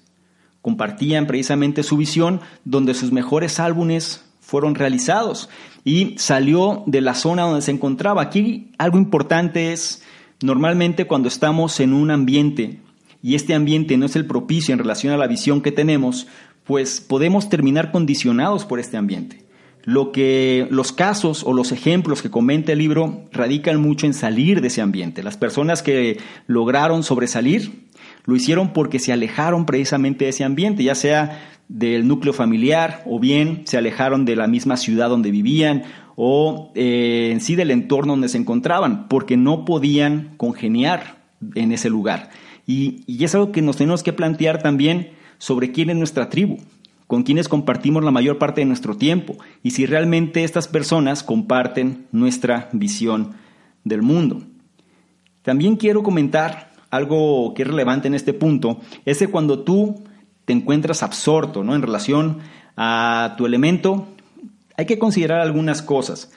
compartían 0.61 1.27
precisamente 1.27 1.83
su 1.83 1.97
visión, 1.97 2.41
donde 2.65 2.93
sus 2.93 3.11
mejores 3.11 3.59
álbumes 3.59 4.25
fueron 4.49 4.73
realizados 4.73 5.47
y 5.85 6.15
salió 6.17 6.83
de 6.87 7.01
la 7.01 7.13
zona 7.13 7.43
donde 7.43 7.61
se 7.61 7.71
encontraba. 7.71 8.23
Aquí 8.23 8.71
algo 8.79 8.97
importante 8.97 9.71
es, 9.71 10.01
normalmente 10.41 11.05
cuando 11.05 11.27
estamos 11.27 11.79
en 11.79 11.93
un 11.93 12.09
ambiente 12.09 12.79
y 13.21 13.35
este 13.35 13.53
ambiente 13.53 13.95
no 13.97 14.07
es 14.07 14.15
el 14.15 14.25
propicio 14.25 14.73
en 14.73 14.79
relación 14.79 15.13
a 15.13 15.17
la 15.17 15.27
visión 15.27 15.61
que 15.61 15.71
tenemos, 15.71 16.25
pues 16.63 16.99
podemos 16.99 17.49
terminar 17.49 17.91
condicionados 17.91 18.65
por 18.65 18.79
este 18.79 18.97
ambiente. 18.97 19.45
Lo 19.83 20.11
que 20.11 20.67
los 20.71 20.91
casos 20.91 21.43
o 21.43 21.53
los 21.53 21.71
ejemplos 21.71 22.21
que 22.21 22.31
comenta 22.31 22.71
el 22.71 22.79
libro 22.79 23.25
radican 23.31 23.79
mucho 23.79 24.07
en 24.07 24.13
salir 24.13 24.61
de 24.61 24.67
ese 24.67 24.81
ambiente. 24.81 25.23
Las 25.23 25.37
personas 25.37 25.83
que 25.83 26.19
lograron 26.47 27.03
sobresalir 27.03 27.87
lo 28.25 28.35
hicieron 28.35 28.73
porque 28.73 28.99
se 28.99 29.11
alejaron 29.11 29.65
precisamente 29.65 30.25
de 30.25 30.29
ese 30.29 30.43
ambiente, 30.43 30.83
ya 30.83 30.95
sea 30.95 31.49
del 31.67 32.07
núcleo 32.07 32.33
familiar 32.33 33.03
o 33.05 33.19
bien 33.19 33.61
se 33.65 33.77
alejaron 33.77 34.25
de 34.25 34.35
la 34.35 34.47
misma 34.47 34.75
ciudad 34.75 35.07
donde 35.07 35.31
vivían 35.31 35.83
o 36.15 36.71
eh, 36.75 37.29
en 37.31 37.41
sí 37.41 37.55
del 37.55 37.71
entorno 37.71 38.13
donde 38.13 38.27
se 38.27 38.39
encontraban 38.39 39.07
porque 39.07 39.37
no 39.37 39.65
podían 39.65 40.33
congeniar 40.37 41.17
en 41.55 41.71
ese 41.71 41.89
lugar. 41.89 42.31
Y, 42.65 43.03
y 43.07 43.23
es 43.23 43.33
algo 43.35 43.51
que 43.51 43.61
nos 43.61 43.77
tenemos 43.77 44.03
que 44.03 44.13
plantear 44.13 44.61
también 44.61 45.11
sobre 45.37 45.71
quién 45.71 45.89
es 45.89 45.95
nuestra 45.95 46.29
tribu, 46.29 46.57
con 47.07 47.23
quienes 47.23 47.47
compartimos 47.47 48.03
la 48.03 48.11
mayor 48.11 48.37
parte 48.37 48.61
de 48.61 48.65
nuestro 48.65 48.97
tiempo 48.97 49.37
y 49.63 49.71
si 49.71 49.85
realmente 49.85 50.43
estas 50.43 50.67
personas 50.67 51.23
comparten 51.23 52.05
nuestra 52.11 52.69
visión 52.73 53.33
del 53.83 54.01
mundo. 54.01 54.43
También 55.41 55.77
quiero 55.77 56.03
comentar 56.03 56.68
algo 56.89 57.53
que 57.53 57.63
es 57.63 57.67
relevante 57.67 58.07
en 58.07 58.15
este 58.15 58.33
punto, 58.33 58.79
es 59.05 59.19
que 59.19 59.27
cuando 59.27 59.59
tú 59.59 60.03
te 60.45 60.53
encuentras 60.53 61.03
absorto 61.03 61.63
¿no? 61.63 61.75
en 61.75 61.81
relación 61.81 62.39
a 62.75 63.35
tu 63.37 63.45
elemento, 63.45 64.07
hay 64.77 64.85
que 64.85 64.97
considerar 64.97 65.41
algunas 65.41 65.81
cosas. 65.81 66.31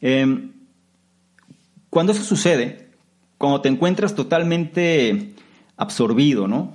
Em, 0.00 0.52
cuando 1.90 2.12
eso 2.12 2.22
sucede, 2.22 2.90
cuando 3.38 3.60
te 3.60 3.68
encuentras 3.68 4.14
totalmente 4.14 5.34
absorbido, 5.76 6.46
¿no? 6.46 6.74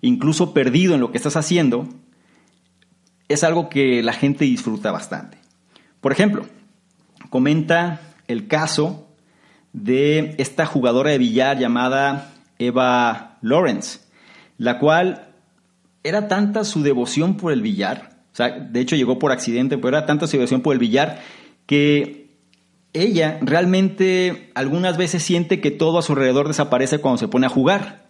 incluso 0.00 0.52
perdido 0.52 0.94
en 0.94 1.00
lo 1.00 1.10
que 1.10 1.18
estás 1.18 1.36
haciendo, 1.36 1.88
es 3.28 3.44
algo 3.44 3.68
que 3.68 4.02
la 4.02 4.12
gente 4.12 4.44
disfruta 4.44 4.92
bastante. 4.92 5.38
Por 6.00 6.12
ejemplo, 6.12 6.46
comenta 7.30 8.00
el 8.28 8.46
caso 8.46 9.08
de 9.72 10.34
esta 10.38 10.64
jugadora 10.64 11.10
de 11.10 11.18
billar 11.18 11.58
llamada 11.58 12.32
Eva 12.58 13.38
Lawrence, 13.42 14.00
la 14.58 14.78
cual 14.78 15.34
era 16.02 16.28
tanta 16.28 16.64
su 16.64 16.82
devoción 16.82 17.36
por 17.36 17.52
el 17.52 17.62
billar, 17.62 18.16
o 18.32 18.36
sea, 18.36 18.50
de 18.50 18.80
hecho 18.80 18.96
llegó 18.96 19.18
por 19.18 19.32
accidente, 19.32 19.78
pero 19.78 19.96
era 19.96 20.04
tanta 20.06 20.26
su 20.26 20.36
devoción 20.36 20.60
por 20.60 20.74
el 20.74 20.78
billar 20.78 21.20
que 21.64 22.26
ella 22.92 23.38
realmente 23.40 24.50
algunas 24.54 24.96
veces 24.96 25.22
siente 25.22 25.60
que 25.60 25.70
todo 25.70 25.98
a 25.98 26.02
su 26.02 26.12
alrededor 26.12 26.48
desaparece 26.48 26.98
cuando 26.98 27.18
se 27.18 27.28
pone 27.28 27.46
a 27.46 27.50
jugar. 27.50 28.06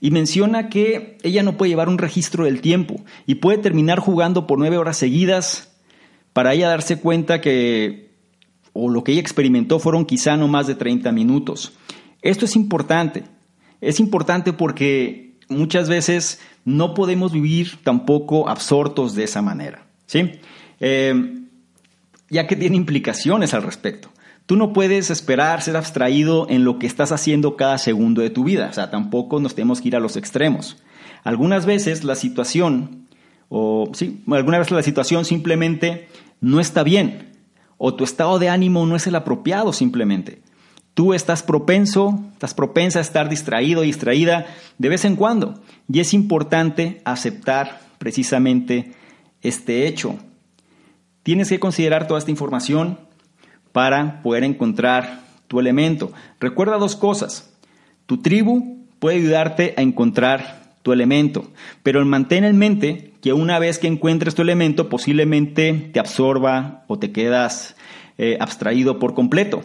Y 0.00 0.10
menciona 0.10 0.68
que 0.68 1.18
ella 1.22 1.42
no 1.42 1.56
puede 1.56 1.70
llevar 1.70 1.88
un 1.88 1.98
registro 1.98 2.44
del 2.44 2.60
tiempo 2.60 3.04
y 3.26 3.36
puede 3.36 3.58
terminar 3.58 3.98
jugando 3.98 4.46
por 4.46 4.58
nueve 4.58 4.78
horas 4.78 4.96
seguidas 4.96 5.76
para 6.32 6.54
ella 6.54 6.68
darse 6.68 7.00
cuenta 7.00 7.40
que, 7.40 8.12
o 8.72 8.90
lo 8.90 9.02
que 9.02 9.12
ella 9.12 9.20
experimentó 9.20 9.80
fueron 9.80 10.06
quizá 10.06 10.36
no 10.36 10.46
más 10.46 10.68
de 10.68 10.76
30 10.76 11.10
minutos. 11.10 11.72
Esto 12.22 12.44
es 12.44 12.54
importante. 12.54 13.24
Es 13.80 14.00
importante 14.00 14.52
porque 14.52 15.34
muchas 15.48 15.88
veces 15.88 16.40
no 16.64 16.94
podemos 16.94 17.32
vivir 17.32 17.78
tampoco 17.82 18.48
absortos 18.48 19.14
de 19.14 19.24
esa 19.24 19.42
manera, 19.42 19.86
¿sí? 20.06 20.32
Eh, 20.80 21.34
ya 22.30 22.46
que 22.46 22.56
tiene 22.56 22.76
implicaciones 22.76 23.54
al 23.54 23.62
respecto. 23.62 24.10
Tú 24.46 24.56
no 24.56 24.72
puedes 24.72 25.10
esperar 25.10 25.62
ser 25.62 25.76
abstraído 25.76 26.46
en 26.48 26.64
lo 26.64 26.78
que 26.78 26.86
estás 26.86 27.12
haciendo 27.12 27.56
cada 27.56 27.78
segundo 27.78 28.22
de 28.22 28.30
tu 28.30 28.44
vida, 28.44 28.68
o 28.70 28.72
sea, 28.72 28.90
tampoco 28.90 29.40
nos 29.40 29.54
tenemos 29.54 29.80
que 29.80 29.88
ir 29.88 29.96
a 29.96 30.00
los 30.00 30.16
extremos. 30.16 30.82
Algunas 31.24 31.66
veces 31.66 32.04
la 32.04 32.14
situación, 32.14 33.08
o 33.48 33.90
sí, 33.92 34.22
alguna 34.30 34.58
vez 34.58 34.70
la 34.70 34.82
situación 34.82 35.24
simplemente 35.24 36.08
no 36.40 36.60
está 36.60 36.82
bien, 36.82 37.28
o 37.76 37.94
tu 37.94 38.04
estado 38.04 38.38
de 38.38 38.48
ánimo 38.48 38.86
no 38.86 38.96
es 38.96 39.06
el 39.06 39.16
apropiado 39.16 39.72
simplemente. 39.72 40.40
Tú 40.98 41.14
estás 41.14 41.44
propenso, 41.44 42.24
estás 42.32 42.54
propensa 42.54 42.98
a 42.98 43.02
estar 43.02 43.28
distraído, 43.28 43.82
distraída 43.82 44.46
de 44.78 44.88
vez 44.88 45.04
en 45.04 45.14
cuando. 45.14 45.54
Y 45.88 46.00
es 46.00 46.12
importante 46.12 47.00
aceptar 47.04 47.82
precisamente 47.98 48.94
este 49.40 49.86
hecho. 49.86 50.16
Tienes 51.22 51.50
que 51.50 51.60
considerar 51.60 52.08
toda 52.08 52.18
esta 52.18 52.32
información 52.32 52.98
para 53.70 54.24
poder 54.24 54.42
encontrar 54.42 55.20
tu 55.46 55.60
elemento. 55.60 56.10
Recuerda 56.40 56.78
dos 56.78 56.96
cosas. 56.96 57.56
Tu 58.06 58.20
tribu 58.20 58.84
puede 58.98 59.18
ayudarte 59.18 59.74
a 59.76 59.82
encontrar 59.82 60.72
tu 60.82 60.92
elemento, 60.92 61.52
pero 61.84 62.04
mantén 62.04 62.42
en 62.42 62.58
mente 62.58 63.12
que 63.22 63.32
una 63.32 63.60
vez 63.60 63.78
que 63.78 63.86
encuentres 63.86 64.34
tu 64.34 64.42
elemento 64.42 64.88
posiblemente 64.88 65.90
te 65.92 66.00
absorba 66.00 66.82
o 66.88 66.98
te 66.98 67.12
quedas 67.12 67.76
eh, 68.16 68.36
abstraído 68.40 68.98
por 68.98 69.14
completo. 69.14 69.62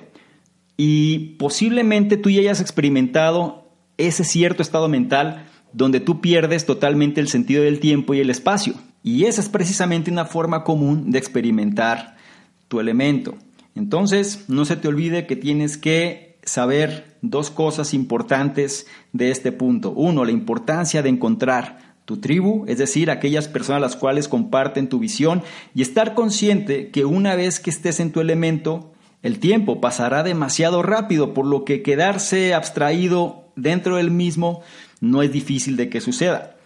Y 0.78 1.36
posiblemente 1.38 2.18
tú 2.18 2.30
ya 2.30 2.42
hayas 2.42 2.62
experimentado 2.62 3.70
ese 3.98 4.24
cierto 4.24 4.62
estado 4.62 4.90
mental 4.90 5.46
donde 5.72 6.00
tú 6.00 6.22
pierdes 6.22 6.66
totalmente 6.66 7.20
el 7.20 7.28
sentido 7.28 7.64
del 7.64 7.80
tiempo 7.80 8.14
y 8.14 8.20
el 8.20 8.30
espacio. 8.30 8.76
Y 9.04 9.26
esa 9.26 9.42
es 9.42 9.50
precisamente 9.50 10.12
una 10.12 10.26
forma 10.26 10.64
común 10.64 11.12
de 11.12 11.20
experimentar 11.20 12.16
tu 12.68 12.80
elemento. 12.80 13.36
Entonces, 13.76 14.46
no 14.48 14.66
se 14.66 14.76
te 14.76 14.88
olvide 14.88 15.26
que 15.26 15.36
tienes 15.36 15.78
que 15.78 16.38
saber 16.44 17.18
dos 17.22 17.50
cosas 17.50 17.94
importantes 17.94 18.88
de 19.12 19.32
este 19.32 19.52
punto. 19.52 19.92
Uno, 19.92 20.26
la 20.26 20.32
importancia 20.32 21.02
de 21.02 21.10
encontrar 21.10 21.96
tu 22.06 22.18
tribu, 22.18 22.66
es 22.68 22.78
decir, 22.78 23.10
aquellas 23.10 23.48
personas 23.48 23.82
las 23.82 23.96
cuales 23.96 24.28
comparten 24.28 24.90
tu 24.90 25.00
visión, 25.00 25.42
y 25.74 25.82
estar 25.82 26.14
consciente 26.14 26.90
que 26.90 27.06
una 27.06 27.36
vez 27.36 27.60
que 27.60 27.70
estés 27.70 28.00
en 28.00 28.12
tu 28.12 28.20
elemento, 28.20 28.93
el 29.24 29.40
tiempo 29.40 29.82
pasará 29.82 30.22
demasiado 30.22 30.84
rápido, 30.84 31.34
por 31.34 31.46
lo 31.46 31.64
que 31.64 31.82
quedarse 31.82 32.54
abstraído 32.54 33.46
dentro 33.56 33.96
del 33.96 34.12
mismo 34.12 34.62
no 35.00 35.24
es 35.24 35.32
difícil 35.32 35.78
de 35.78 35.90
que 35.90 36.02
suceda. 36.02 36.58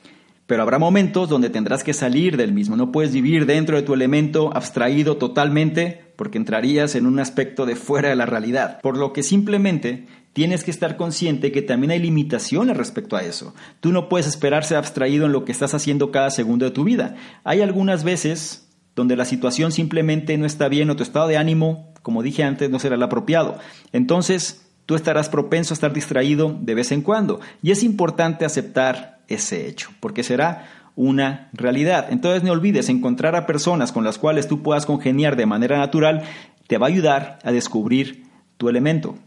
Pero 0.48 0.64
habrá 0.64 0.80
momentos 0.80 1.30
donde 1.30 1.50
tendrás 1.50 1.84
que 1.84 1.94
salir 1.94 2.38
del 2.38 2.54
mismo. 2.54 2.76
No 2.76 2.92
puedes 2.92 3.14
vivir 3.14 3.46
dentro 3.46 3.76
de 3.76 3.84
tu 3.84 3.94
elemento 3.94 4.56
abstraído 4.56 5.18
totalmente 5.18 6.06
porque 6.16 6.38
entrarías 6.38 6.96
en 6.96 7.06
un 7.06 7.20
aspecto 7.20 7.66
de 7.66 7.76
fuera 7.76 8.10
de 8.10 8.16
la 8.16 8.26
realidad. 8.26 8.80
Por 8.82 8.98
lo 8.98 9.12
que 9.12 9.24
simplemente 9.24 10.08
tienes 10.34 10.64
que 10.64 10.72
estar 10.72 10.98
consciente 10.98 11.52
que 11.52 11.62
también 11.62 11.92
hay 11.92 12.00
limitaciones 12.00 12.78
respecto 12.78 13.18
a 13.18 13.24
eso. 13.24 13.54
Tú 13.82 13.92
no 13.92 14.08
puedes 14.08 14.26
esperar 14.26 14.64
ser 14.64 14.78
abstraído 14.78 15.26
en 15.26 15.34
lo 15.34 15.46
que 15.46 15.52
estás 15.52 15.74
haciendo 15.74 16.12
cada 16.12 16.32
segundo 16.32 16.66
de 16.66 16.72
tu 16.72 16.86
vida. 16.86 17.16
Hay 17.44 17.62
algunas 17.62 18.04
veces 18.04 18.70
donde 18.96 19.16
la 19.16 19.26
situación 19.26 19.72
simplemente 19.72 20.38
no 20.38 20.46
está 20.46 20.70
bien 20.70 20.90
o 20.90 20.96
tu 20.96 21.04
estado 21.04 21.28
de 21.28 21.38
ánimo, 21.38 21.94
como 22.08 22.24
dije 22.24 22.46
antes, 22.46 22.70
no 22.70 22.80
será 22.80 22.96
el 22.96 23.04
apropiado. 23.04 23.58
Entonces, 23.92 24.66
tú 24.86 24.96
estarás 24.96 25.28
propenso 25.28 25.74
a 25.74 25.76
estar 25.76 25.92
distraído 25.92 26.58
de 26.58 26.74
vez 26.74 26.94
en 26.94 27.02
cuando. 27.02 27.42
Y 27.62 27.72
es 27.72 27.84
importante 27.84 28.46
aceptar 28.46 29.20
ese 29.28 29.68
hecho, 29.68 29.90
porque 30.00 30.24
será 30.24 30.70
una 30.96 31.50
realidad. 31.52 32.08
Entonces 32.10 32.44
no 32.44 32.54
olvides, 32.54 32.88
encontrar 32.88 33.36
a 33.36 33.46
personas 33.46 33.92
con 33.92 34.06
las 34.06 34.20
cuales 34.20 34.48
tú 34.48 34.64
puedas 34.64 34.86
congeniar 34.86 35.36
de 35.36 35.48
manera 35.48 35.80
natural 35.80 36.24
te 36.68 36.78
va 36.78 36.86
a 36.86 36.92
ayudar 36.92 37.40
a 37.44 37.52
descubrir 37.52 38.24
tu 38.56 38.70
elemento. 38.70 39.18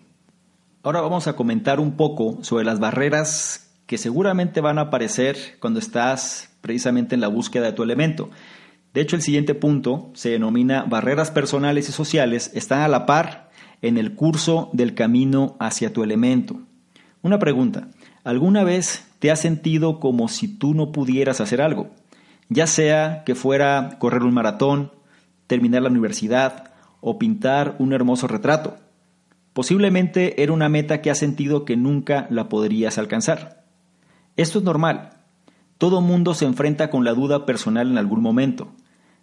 Ahora 0.82 1.02
vamos 1.02 1.26
a 1.26 1.34
comentar 1.34 1.80
un 1.80 1.98
poco 1.98 2.38
sobre 2.40 2.64
las 2.64 2.80
barreras 2.80 3.74
que 3.84 3.98
seguramente 3.98 4.62
van 4.62 4.78
a 4.78 4.84
aparecer 4.88 5.36
cuando 5.60 5.80
estás 5.80 6.48
precisamente 6.62 7.14
en 7.14 7.20
la 7.20 7.28
búsqueda 7.28 7.66
de 7.66 7.72
tu 7.74 7.82
elemento. 7.82 8.30
De 8.94 9.00
hecho, 9.00 9.16
el 9.16 9.22
siguiente 9.22 9.54
punto 9.54 10.10
se 10.14 10.30
denomina 10.30 10.82
barreras 10.82 11.30
personales 11.30 11.88
y 11.88 11.92
sociales, 11.92 12.50
están 12.54 12.80
a 12.80 12.88
la 12.88 13.06
par 13.06 13.50
en 13.82 13.98
el 13.98 14.14
curso 14.14 14.68
del 14.72 14.94
camino 14.94 15.56
hacia 15.60 15.92
tu 15.92 16.02
elemento. 16.02 16.60
Una 17.22 17.38
pregunta, 17.38 17.88
¿alguna 18.24 18.64
vez 18.64 19.06
te 19.18 19.30
has 19.30 19.40
sentido 19.40 20.00
como 20.00 20.28
si 20.28 20.48
tú 20.48 20.74
no 20.74 20.90
pudieras 20.90 21.40
hacer 21.40 21.62
algo? 21.62 21.90
Ya 22.48 22.66
sea 22.66 23.22
que 23.24 23.34
fuera 23.34 23.96
correr 24.00 24.22
un 24.22 24.34
maratón, 24.34 24.90
terminar 25.46 25.82
la 25.82 25.90
universidad 25.90 26.72
o 27.00 27.18
pintar 27.18 27.76
un 27.78 27.92
hermoso 27.92 28.26
retrato. 28.26 28.76
Posiblemente 29.52 30.42
era 30.42 30.52
una 30.52 30.68
meta 30.68 31.00
que 31.00 31.10
has 31.10 31.18
sentido 31.18 31.64
que 31.64 31.76
nunca 31.76 32.26
la 32.30 32.48
podrías 32.48 32.98
alcanzar. 32.98 33.64
Esto 34.36 34.58
es 34.58 34.64
normal. 34.64 35.10
Todo 35.78 36.00
mundo 36.00 36.34
se 36.34 36.44
enfrenta 36.44 36.90
con 36.90 37.04
la 37.04 37.14
duda 37.14 37.46
personal 37.46 37.90
en 37.90 37.98
algún 37.98 38.20
momento, 38.20 38.72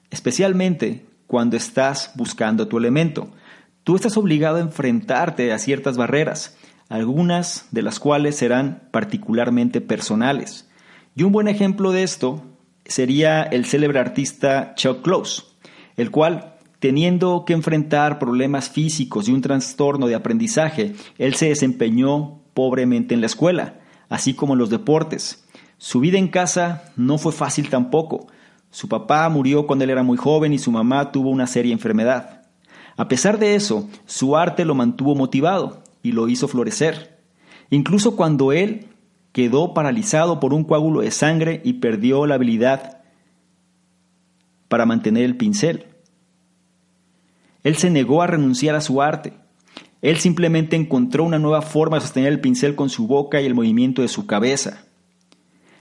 especialmente 0.09 1.05
cuando 1.27 1.57
estás 1.57 2.11
buscando 2.15 2.67
tu 2.67 2.77
elemento, 2.77 3.31
Tú 3.87 3.95
estás 3.95 4.17
obligado 4.17 4.57
a 4.57 4.59
enfrentarte 4.59 5.53
a 5.53 5.59
ciertas 5.59 5.95
barreras, 5.95 6.57
algunas 6.89 7.69
de 7.71 7.81
las 7.81 8.01
cuales 8.01 8.35
serán 8.35 8.89
particularmente 8.91 9.79
personales. 9.79 10.69
Y 11.15 11.23
un 11.23 11.31
buen 11.31 11.47
ejemplo 11.47 11.93
de 11.93 12.03
esto 12.03 12.43
sería 12.83 13.43
el 13.43 13.63
célebre 13.63 13.99
artista 13.99 14.73
Chuck 14.75 15.03
Close, 15.03 15.43
el 15.95 16.11
cual, 16.11 16.55
teniendo 16.79 17.45
que 17.45 17.53
enfrentar 17.53 18.19
problemas 18.19 18.69
físicos 18.69 19.29
y 19.29 19.31
un 19.31 19.39
trastorno 19.39 20.07
de 20.07 20.15
aprendizaje, 20.15 20.93
él 21.17 21.35
se 21.35 21.47
desempeñó 21.47 22.41
pobremente 22.53 23.13
en 23.13 23.21
la 23.21 23.27
escuela, 23.27 23.79
así 24.09 24.33
como 24.33 24.51
en 24.51 24.59
los 24.59 24.69
deportes. 24.69 25.47
Su 25.77 26.01
vida 26.01 26.17
en 26.17 26.27
casa 26.27 26.91
no 26.97 27.17
fue 27.17 27.31
fácil 27.31 27.69
tampoco. 27.69 28.27
Su 28.71 28.87
papá 28.87 29.27
murió 29.29 29.65
cuando 29.65 29.85
él 29.85 29.91
era 29.91 30.03
muy 30.03 30.17
joven 30.17 30.53
y 30.53 30.59
su 30.59 30.71
mamá 30.71 31.11
tuvo 31.11 31.29
una 31.29 31.47
seria 31.47 31.73
enfermedad. 31.73 32.43
A 32.97 33.07
pesar 33.07 33.39
de 33.39 33.55
eso, 33.55 33.87
su 34.05 34.35
arte 34.35 34.65
lo 34.65 34.75
mantuvo 34.75 35.15
motivado 35.15 35.83
y 36.01 36.11
lo 36.11 36.27
hizo 36.27 36.47
florecer. 36.47 37.19
Incluso 37.69 38.15
cuando 38.15 38.51
él 38.51 38.87
quedó 39.31 39.73
paralizado 39.73 40.39
por 40.39 40.53
un 40.53 40.63
coágulo 40.63 41.01
de 41.01 41.11
sangre 41.11 41.61
y 41.63 41.73
perdió 41.73 42.25
la 42.25 42.35
habilidad 42.35 43.01
para 44.67 44.85
mantener 44.85 45.23
el 45.23 45.37
pincel. 45.37 45.85
Él 47.63 47.75
se 47.75 47.89
negó 47.89 48.21
a 48.21 48.27
renunciar 48.27 48.75
a 48.75 48.81
su 48.81 49.01
arte. 49.01 49.33
Él 50.01 50.17
simplemente 50.17 50.75
encontró 50.75 51.23
una 51.23 51.39
nueva 51.39 51.61
forma 51.61 51.97
de 51.97 52.01
sostener 52.01 52.31
el 52.31 52.41
pincel 52.41 52.75
con 52.75 52.89
su 52.89 53.07
boca 53.07 53.41
y 53.41 53.45
el 53.45 53.55
movimiento 53.55 54.01
de 54.01 54.07
su 54.07 54.25
cabeza. 54.25 54.85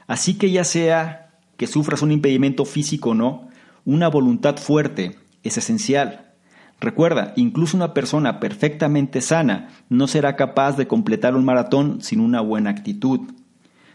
Así 0.07 0.35
que 0.39 0.51
ya 0.51 0.65
sea 0.65 1.26
que 1.57 1.67
sufras 1.67 2.03
un 2.03 2.13
impedimento 2.13 2.65
físico 2.65 3.11
o 3.11 3.15
no, 3.15 3.49
una 3.85 4.09
voluntad 4.09 4.57
fuerte 4.57 5.17
es 5.43 5.59
esencial. 5.59 6.33
Recuerda, 6.81 7.33
incluso 7.37 7.77
una 7.77 7.95
persona 7.95 8.39
perfectamente 8.39 9.21
sana 9.21 9.71
no 9.89 10.09
será 10.09 10.37
capaz 10.37 10.77
de 10.77 10.87
completar 10.87 11.35
un 11.35 11.45
maratón 11.45 12.03
sin 12.03 12.21
una 12.21 12.41
buena 12.41 12.71
actitud. 12.71 13.21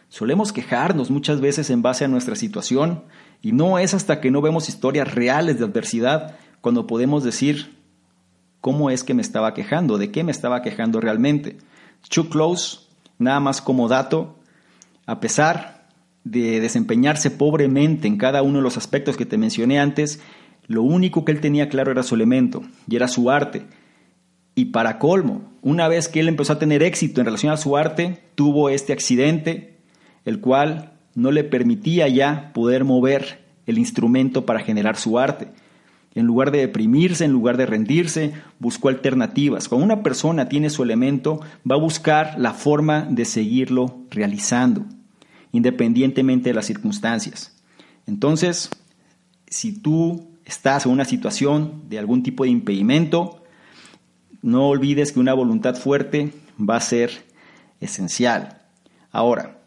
Solemos 0.09 0.51
quejarnos 0.51 1.11
muchas 1.11 1.41
veces 1.41 1.69
en 1.69 1.81
base 1.81 2.05
a 2.05 2.07
nuestra 2.07 2.35
situación 2.35 3.03
y 3.41 3.51
no 3.51 3.77
es 3.77 3.93
hasta 3.93 4.19
que 4.19 4.31
no 4.31 4.41
vemos 4.41 4.67
historias 4.67 5.13
reales 5.13 5.59
de 5.59 5.65
adversidad 5.65 6.35
cuando 6.59 6.87
podemos 6.87 7.23
decir 7.23 7.77
cómo 8.61 8.89
es 8.89 9.03
que 9.03 9.13
me 9.13 9.21
estaba 9.21 9.53
quejando, 9.53 9.97
de 9.97 10.11
qué 10.11 10.23
me 10.23 10.31
estaba 10.31 10.61
quejando 10.61 10.99
realmente. 10.99 11.57
Chuck 12.03 12.31
Close, 12.31 12.79
nada 13.19 13.39
más 13.39 13.61
como 13.61 13.87
dato, 13.87 14.39
a 15.05 15.19
pesar 15.19 15.80
de 16.23 16.59
desempeñarse 16.59 17.31
pobremente 17.31 18.07
en 18.07 18.17
cada 18.17 18.41
uno 18.43 18.57
de 18.57 18.63
los 18.63 18.77
aspectos 18.77 19.17
que 19.17 19.25
te 19.25 19.37
mencioné 19.37 19.79
antes, 19.79 20.21
lo 20.67 20.83
único 20.83 21.25
que 21.25 21.31
él 21.31 21.41
tenía 21.41 21.69
claro 21.69 21.91
era 21.91 22.03
su 22.03 22.15
elemento 22.15 22.61
y 22.87 22.95
era 22.95 23.07
su 23.07 23.29
arte. 23.29 23.63
Y 24.55 24.65
para 24.65 24.99
colmo, 24.99 25.51
una 25.61 25.87
vez 25.87 26.07
que 26.07 26.19
él 26.19 26.27
empezó 26.27 26.53
a 26.53 26.59
tener 26.59 26.83
éxito 26.83 27.21
en 27.21 27.25
relación 27.25 27.51
a 27.51 27.57
su 27.57 27.77
arte, 27.77 28.19
tuvo 28.35 28.69
este 28.69 28.93
accidente, 28.93 29.77
el 30.25 30.39
cual 30.39 30.93
no 31.15 31.31
le 31.31 31.43
permitía 31.43 32.07
ya 32.07 32.51
poder 32.53 32.83
mover 32.83 33.39
el 33.65 33.77
instrumento 33.77 34.45
para 34.45 34.59
generar 34.59 34.97
su 34.97 35.19
arte. 35.19 35.49
En 36.13 36.25
lugar 36.25 36.51
de 36.51 36.59
deprimirse, 36.59 37.23
en 37.23 37.31
lugar 37.31 37.55
de 37.55 37.65
rendirse, 37.65 38.33
buscó 38.59 38.89
alternativas. 38.89 39.69
Cuando 39.69 39.85
una 39.85 40.03
persona 40.03 40.49
tiene 40.49 40.69
su 40.69 40.83
elemento, 40.83 41.39
va 41.69 41.75
a 41.75 41.79
buscar 41.79 42.35
la 42.37 42.53
forma 42.53 43.07
de 43.09 43.23
seguirlo 43.23 43.99
realizando, 44.09 44.85
independientemente 45.51 46.49
de 46.49 46.55
las 46.55 46.65
circunstancias. 46.65 47.55
Entonces, 48.07 48.69
si 49.47 49.73
tú 49.73 50.29
estás 50.45 50.85
en 50.85 50.91
una 50.91 51.05
situación 51.05 51.83
de 51.89 51.99
algún 51.99 52.23
tipo 52.23 52.43
de 52.43 52.49
impedimento, 52.49 53.43
no 54.41 54.67
olvides 54.67 55.11
que 55.11 55.19
una 55.19 55.33
voluntad 55.33 55.75
fuerte 55.75 56.33
va 56.57 56.77
a 56.77 56.81
ser 56.81 57.25
esencial. 57.79 58.61
Ahora, 59.11 59.57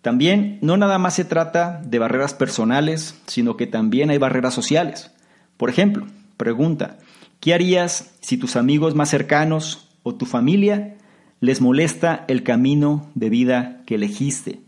también 0.00 0.58
no 0.62 0.76
nada 0.76 0.98
más 0.98 1.14
se 1.14 1.24
trata 1.24 1.80
de 1.84 1.98
barreras 1.98 2.34
personales, 2.34 3.20
sino 3.26 3.56
que 3.56 3.66
también 3.66 4.10
hay 4.10 4.18
barreras 4.18 4.54
sociales. 4.54 5.12
Por 5.56 5.70
ejemplo, 5.70 6.06
pregunta, 6.36 6.98
¿qué 7.40 7.54
harías 7.54 8.12
si 8.20 8.36
tus 8.36 8.56
amigos 8.56 8.94
más 8.94 9.10
cercanos 9.10 9.88
o 10.02 10.14
tu 10.14 10.26
familia 10.26 10.96
les 11.40 11.60
molesta 11.60 12.24
el 12.26 12.42
camino 12.42 13.10
de 13.14 13.30
vida 13.30 13.82
que 13.86 13.94
elegiste? 13.94 14.60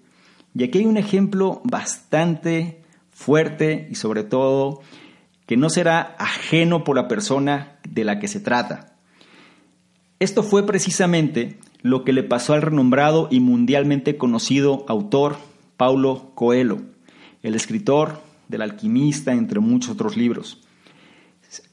Y 0.55 0.65
aquí 0.65 0.79
hay 0.79 0.87
un 0.87 0.97
ejemplo 0.97 1.61
bastante 1.65 2.81
fuerte 3.11 3.89
y 3.91 3.97
sobre 3.97 4.23
todo 4.23 4.81
que 5.47 5.57
no 5.57 5.69
será 5.69 6.17
ajeno 6.19 6.85
por 6.85 6.97
la 6.97 7.09
persona 7.09 7.79
de 7.89 8.05
la 8.05 8.19
que 8.19 8.29
se 8.29 8.41
trata. 8.41 8.97
Esto 10.21 10.43
fue 10.43 10.65
precisamente 10.65 11.59
lo 11.83 12.05
que 12.05 12.13
le 12.13 12.23
pasó 12.23 12.55
al 12.55 12.63
renombrado 12.63 13.29
y 13.31 13.41
mundialmente 13.41 14.17
conocido 14.17 14.87
autor 14.89 15.37
Paulo 15.77 16.31
Coelho, 16.35 16.81
el 17.43 17.55
escritor 17.55 18.23
del 18.49 18.63
alquimista, 18.63 19.33
entre 19.33 19.61
muchos 19.61 19.91
otros 19.91 20.17
libros. 20.17 20.63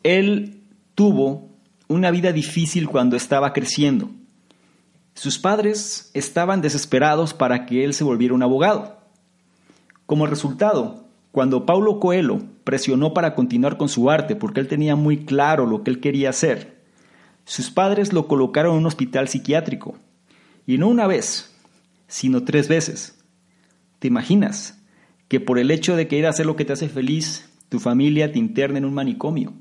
Él 0.03 0.59
tuvo 0.95 1.49
una 1.87 2.11
vida 2.11 2.31
difícil 2.31 2.89
cuando 2.89 3.15
estaba 3.15 3.53
creciendo. 3.53 4.09
Sus 5.21 5.37
padres 5.37 6.09
estaban 6.15 6.61
desesperados 6.61 7.35
para 7.35 7.67
que 7.67 7.85
él 7.85 7.93
se 7.93 8.03
volviera 8.03 8.33
un 8.33 8.41
abogado. 8.41 8.97
Como 10.07 10.25
resultado, 10.25 11.05
cuando 11.31 11.67
Paulo 11.67 11.99
Coelho 11.99 12.41
presionó 12.63 13.13
para 13.13 13.35
continuar 13.35 13.77
con 13.77 13.87
su 13.87 14.09
arte 14.09 14.35
porque 14.35 14.61
él 14.61 14.67
tenía 14.67 14.95
muy 14.95 15.23
claro 15.23 15.67
lo 15.67 15.83
que 15.83 15.91
él 15.91 15.99
quería 15.99 16.31
hacer, 16.31 16.81
sus 17.45 17.69
padres 17.69 18.13
lo 18.13 18.27
colocaron 18.27 18.71
en 18.71 18.79
un 18.79 18.87
hospital 18.87 19.27
psiquiátrico. 19.27 19.95
Y 20.65 20.79
no 20.79 20.87
una 20.87 21.05
vez, 21.05 21.55
sino 22.07 22.43
tres 22.43 22.67
veces. 22.67 23.23
¿Te 23.99 24.07
imaginas 24.07 24.81
que 25.27 25.39
por 25.39 25.59
el 25.59 25.69
hecho 25.69 25.95
de 25.95 26.07
querer 26.07 26.25
hacer 26.25 26.47
lo 26.47 26.55
que 26.55 26.65
te 26.65 26.73
hace 26.73 26.89
feliz, 26.89 27.47
tu 27.69 27.79
familia 27.79 28.31
te 28.31 28.39
interna 28.39 28.79
en 28.79 28.85
un 28.85 28.95
manicomio? 28.95 29.53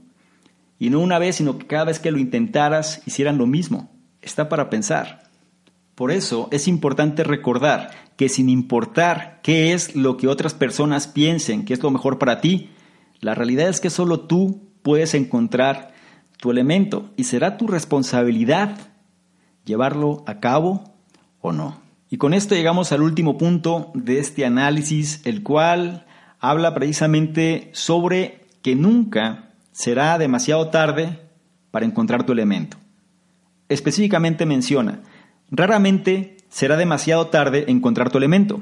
Y 0.78 0.88
no 0.88 1.00
una 1.00 1.18
vez, 1.18 1.36
sino 1.36 1.58
que 1.58 1.66
cada 1.66 1.84
vez 1.84 1.98
que 1.98 2.12
lo 2.12 2.18
intentaras 2.18 3.02
hicieran 3.04 3.36
lo 3.36 3.46
mismo. 3.46 3.90
Está 4.22 4.48
para 4.48 4.70
pensar. 4.70 5.28
Por 6.00 6.12
eso 6.12 6.48
es 6.50 6.66
importante 6.66 7.24
recordar 7.24 7.90
que 8.16 8.30
sin 8.30 8.48
importar 8.48 9.40
qué 9.42 9.74
es 9.74 9.94
lo 9.94 10.16
que 10.16 10.28
otras 10.28 10.54
personas 10.54 11.06
piensen 11.06 11.66
que 11.66 11.74
es 11.74 11.82
lo 11.82 11.90
mejor 11.90 12.18
para 12.18 12.40
ti, 12.40 12.70
la 13.20 13.34
realidad 13.34 13.68
es 13.68 13.82
que 13.82 13.90
solo 13.90 14.20
tú 14.20 14.62
puedes 14.80 15.12
encontrar 15.12 15.92
tu 16.38 16.50
elemento 16.50 17.10
y 17.18 17.24
será 17.24 17.58
tu 17.58 17.66
responsabilidad 17.66 18.78
llevarlo 19.66 20.24
a 20.26 20.40
cabo 20.40 20.84
o 21.42 21.52
no. 21.52 21.82
Y 22.08 22.16
con 22.16 22.32
esto 22.32 22.54
llegamos 22.54 22.92
al 22.92 23.02
último 23.02 23.36
punto 23.36 23.90
de 23.92 24.20
este 24.20 24.46
análisis, 24.46 25.20
el 25.26 25.42
cual 25.42 26.06
habla 26.38 26.72
precisamente 26.72 27.68
sobre 27.74 28.46
que 28.62 28.74
nunca 28.74 29.50
será 29.72 30.16
demasiado 30.16 30.70
tarde 30.70 31.18
para 31.70 31.84
encontrar 31.84 32.24
tu 32.24 32.32
elemento. 32.32 32.78
Específicamente 33.68 34.46
menciona, 34.46 35.02
raramente 35.50 36.36
será 36.48 36.76
demasiado 36.76 37.28
tarde 37.28 37.64
encontrar 37.68 38.10
tu 38.10 38.18
elemento 38.18 38.60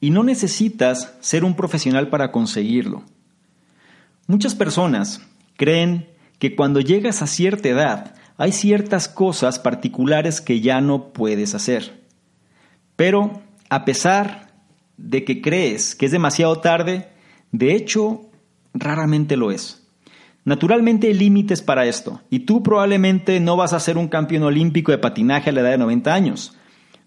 y 0.00 0.10
no 0.10 0.22
necesitas 0.22 1.14
ser 1.20 1.44
un 1.44 1.54
profesional 1.54 2.08
para 2.08 2.32
conseguirlo. 2.32 3.02
Muchas 4.26 4.54
personas 4.54 5.22
creen 5.56 6.08
que 6.38 6.54
cuando 6.54 6.80
llegas 6.80 7.22
a 7.22 7.26
cierta 7.26 7.68
edad 7.68 8.14
hay 8.36 8.52
ciertas 8.52 9.08
cosas 9.08 9.58
particulares 9.58 10.40
que 10.40 10.60
ya 10.60 10.80
no 10.80 11.12
puedes 11.12 11.54
hacer. 11.54 12.04
Pero 12.96 13.42
a 13.68 13.84
pesar 13.84 14.52
de 14.96 15.24
que 15.24 15.40
crees 15.40 15.94
que 15.94 16.06
es 16.06 16.12
demasiado 16.12 16.60
tarde, 16.60 17.08
de 17.52 17.74
hecho, 17.74 18.30
raramente 18.74 19.36
lo 19.36 19.50
es. 19.50 19.85
Naturalmente 20.46 21.08
hay 21.08 21.14
límites 21.14 21.60
para 21.60 21.86
esto, 21.86 22.20
y 22.30 22.38
tú 22.38 22.62
probablemente 22.62 23.40
no 23.40 23.56
vas 23.56 23.72
a 23.72 23.80
ser 23.80 23.98
un 23.98 24.06
campeón 24.06 24.44
olímpico 24.44 24.92
de 24.92 24.98
patinaje 24.98 25.50
a 25.50 25.52
la 25.52 25.62
edad 25.62 25.72
de 25.72 25.78
90 25.78 26.14
años. 26.14 26.56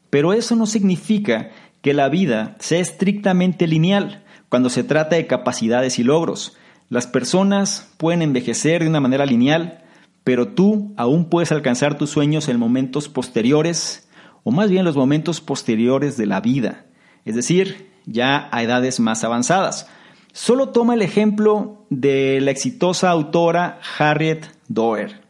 Pero 0.09 0.33
eso 0.33 0.57
no 0.57 0.65
significa 0.65 1.49
que 1.81 1.93
la 1.93 2.09
vida 2.09 2.57
sea 2.59 2.81
estrictamente 2.81 3.65
lineal 3.65 4.25
cuando 4.49 4.69
se 4.69 4.83
trata 4.83 5.15
de 5.15 5.25
capacidades 5.25 5.99
y 5.99 6.03
logros. 6.03 6.57
Las 6.89 7.07
personas 7.07 7.89
pueden 7.95 8.23
envejecer 8.23 8.83
de 8.83 8.89
una 8.89 8.99
manera 8.99 9.25
lineal, 9.25 9.85
pero 10.25 10.49
tú 10.49 10.93
aún 10.97 11.29
puedes 11.29 11.53
alcanzar 11.53 11.97
tus 11.97 12.09
sueños 12.09 12.49
en 12.49 12.59
momentos 12.59 13.07
posteriores, 13.07 14.09
o 14.43 14.51
más 14.51 14.69
bien 14.69 14.83
los 14.83 14.97
momentos 14.97 15.39
posteriores 15.39 16.17
de 16.17 16.25
la 16.25 16.41
vida, 16.41 16.87
es 17.23 17.35
decir, 17.35 17.89
ya 18.05 18.49
a 18.51 18.63
edades 18.63 18.99
más 18.99 19.23
avanzadas. 19.23 19.87
Solo 20.31 20.69
toma 20.69 20.93
el 20.93 21.01
ejemplo 21.01 21.85
de 21.89 22.39
la 22.41 22.51
exitosa 22.51 23.09
autora 23.09 23.79
Harriet 23.97 24.45
Doer. 24.67 25.21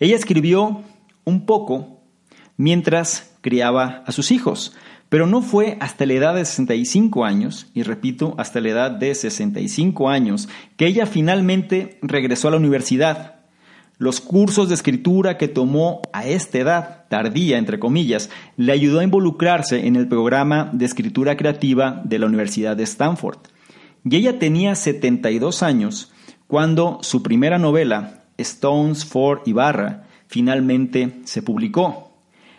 Ella 0.00 0.16
escribió 0.16 0.82
un 1.24 1.46
poco 1.46 2.00
mientras 2.56 3.34
criaba 3.40 4.02
a 4.06 4.12
sus 4.12 4.30
hijos, 4.30 4.74
pero 5.08 5.26
no 5.26 5.40
fue 5.40 5.76
hasta 5.80 6.06
la 6.06 6.14
edad 6.14 6.34
de 6.34 6.44
65 6.44 7.24
años, 7.24 7.68
y 7.72 7.82
repito, 7.84 8.34
hasta 8.36 8.60
la 8.60 8.68
edad 8.70 8.90
de 8.90 9.14
65 9.14 10.08
años, 10.08 10.48
que 10.76 10.86
ella 10.86 11.06
finalmente 11.06 11.98
regresó 12.02 12.48
a 12.48 12.50
la 12.50 12.56
universidad. 12.58 13.36
Los 13.96 14.20
cursos 14.20 14.68
de 14.68 14.74
escritura 14.74 15.38
que 15.38 15.48
tomó 15.48 16.02
a 16.12 16.26
esta 16.26 16.58
edad, 16.58 17.04
tardía 17.08 17.58
entre 17.58 17.78
comillas, 17.78 18.28
le 18.56 18.72
ayudó 18.72 19.00
a 19.00 19.04
involucrarse 19.04 19.86
en 19.86 19.96
el 19.96 20.08
programa 20.08 20.68
de 20.72 20.84
escritura 20.84 21.36
creativa 21.36 22.02
de 22.04 22.18
la 22.18 22.26
Universidad 22.26 22.76
de 22.76 22.82
Stanford. 22.82 23.38
Y 24.04 24.16
ella 24.16 24.38
tenía 24.38 24.74
72 24.74 25.62
años 25.62 26.12
cuando 26.46 26.98
su 27.02 27.22
primera 27.22 27.58
novela, 27.58 28.24
Stones 28.36 29.04
for 29.04 29.42
Ibarra, 29.46 30.06
finalmente 30.26 31.20
se 31.24 31.42
publicó. 31.42 32.12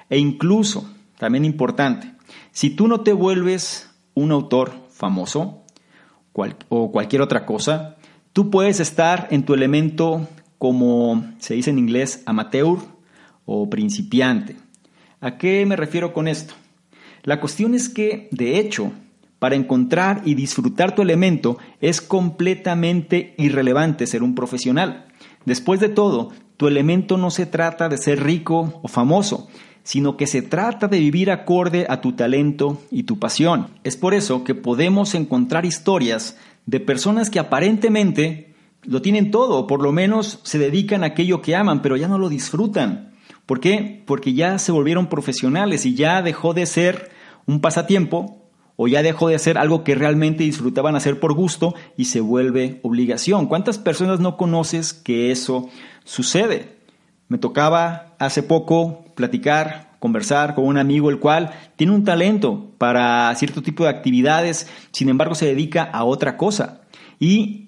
E 0.10 0.18
incluso, 0.18 0.90
también 1.20 1.46
importante, 1.46 2.12
si 2.52 2.72
tú 2.72 2.88
no 2.88 3.02
te 3.02 3.14
vuelves 3.14 3.90
un 4.16 4.32
autor 4.32 4.74
famoso 4.90 5.64
o 6.70 6.92
cualquier 6.92 7.22
otra 7.22 7.46
cosa, 7.46 7.98
tú 8.34 8.50
puedes 8.50 8.80
estar 8.80 9.28
en 9.32 9.44
tu 9.44 9.54
elemento 9.54 10.28
como 10.58 11.32
se 11.40 11.54
dice 11.54 11.70
en 11.70 11.80
inglés 11.80 12.24
amateur 12.26 12.80
o 13.46 13.70
principiante. 13.70 14.56
¿A 15.22 15.38
qué 15.38 15.66
me 15.66 15.76
refiero 15.76 16.14
con 16.14 16.28
esto? 16.28 16.54
La 17.24 17.40
cuestión 17.40 17.74
es 17.74 17.90
que, 17.90 18.30
de 18.32 18.60
hecho, 18.60 18.92
para 19.46 19.56
encontrar 19.56 20.24
y 20.26 20.34
disfrutar 20.34 20.96
tu 20.96 21.04
elemento 21.04 21.60
es 21.80 22.02
completamente 22.02 23.36
irrelevante 23.38 24.08
ser 24.08 24.24
un 24.24 24.34
profesional. 24.34 25.06
Después 25.46 25.80
de 25.80 25.90
todo, 25.90 26.32
tu 26.58 26.66
elemento 26.66 27.16
no 27.16 27.30
se 27.30 27.46
trata 27.46 27.88
de 27.88 28.00
ser 28.00 28.24
rico 28.24 28.80
o 28.82 28.88
famoso, 28.88 29.48
sino 29.84 30.18
que 30.18 30.26
se 30.26 30.42
trata 30.42 30.88
de 30.88 30.98
vivir 30.98 31.30
acorde 31.30 31.86
a 31.88 32.02
tu 32.02 32.14
talento 32.14 32.82
y 32.90 33.04
tu 33.04 33.20
pasión. 33.20 33.68
Es 33.84 33.98
por 33.98 34.16
eso 34.16 34.44
que 34.44 34.56
podemos 34.56 35.14
encontrar 35.14 35.64
historias 35.64 36.40
de 36.66 36.80
personas 36.80 37.30
que 37.30 37.38
aparentemente 37.38 38.56
lo 38.82 39.04
tienen 39.04 39.30
todo, 39.30 39.60
o 39.60 39.68
por 39.68 39.84
lo 39.84 39.92
menos 39.92 40.40
se 40.42 40.58
dedican 40.58 41.04
a 41.04 41.08
aquello 41.14 41.44
que 41.44 41.56
aman, 41.56 41.84
pero 41.84 41.98
ya 41.98 42.08
no 42.08 42.18
lo 42.18 42.30
disfrutan. 42.30 43.14
¿Por 43.46 43.60
qué? 43.60 44.02
Porque 44.08 44.34
ya 44.34 44.58
se 44.58 44.72
volvieron 44.72 45.06
profesionales 45.06 45.86
y 45.86 45.94
ya 45.94 46.24
dejó 46.24 46.56
de 46.56 46.66
ser 46.66 47.12
un 47.46 47.62
pasatiempo 47.62 48.42
o 48.76 48.88
ya 48.88 49.04
dejó 49.04 49.30
de 49.30 49.36
hacer 49.36 49.58
algo 49.58 49.84
que 49.84 49.96
realmente 49.96 50.44
disfrutaban 50.44 50.96
hacer 50.96 51.20
por 51.20 51.34
gusto 51.34 51.76
y 51.98 52.06
se 52.06 52.22
vuelve 52.22 52.80
obligación. 52.84 53.48
¿Cuántas 53.48 53.78
personas 53.78 54.20
no 54.20 54.38
conoces 54.38 54.94
que 54.94 55.32
eso 55.32 55.70
sucede? 56.04 56.76
Me 57.28 57.38
tocaba 57.38 58.16
hace 58.20 58.44
poco 58.44 59.06
platicar, 59.16 59.96
conversar 60.00 60.56
con 60.56 60.66
un 60.66 60.78
amigo 60.78 61.10
el 61.10 61.20
cual 61.20 61.54
tiene 61.76 61.94
un 61.94 62.04
talento 62.04 62.72
para 62.78 63.34
cierto 63.36 63.62
tipo 63.62 63.84
de 63.84 63.90
actividades, 63.90 64.70
sin 64.92 65.10
embargo 65.10 65.36
se 65.36 65.48
dedica 65.48 65.84
a 65.84 66.04
otra 66.04 66.38
cosa. 66.38 66.82
Y 67.20 67.66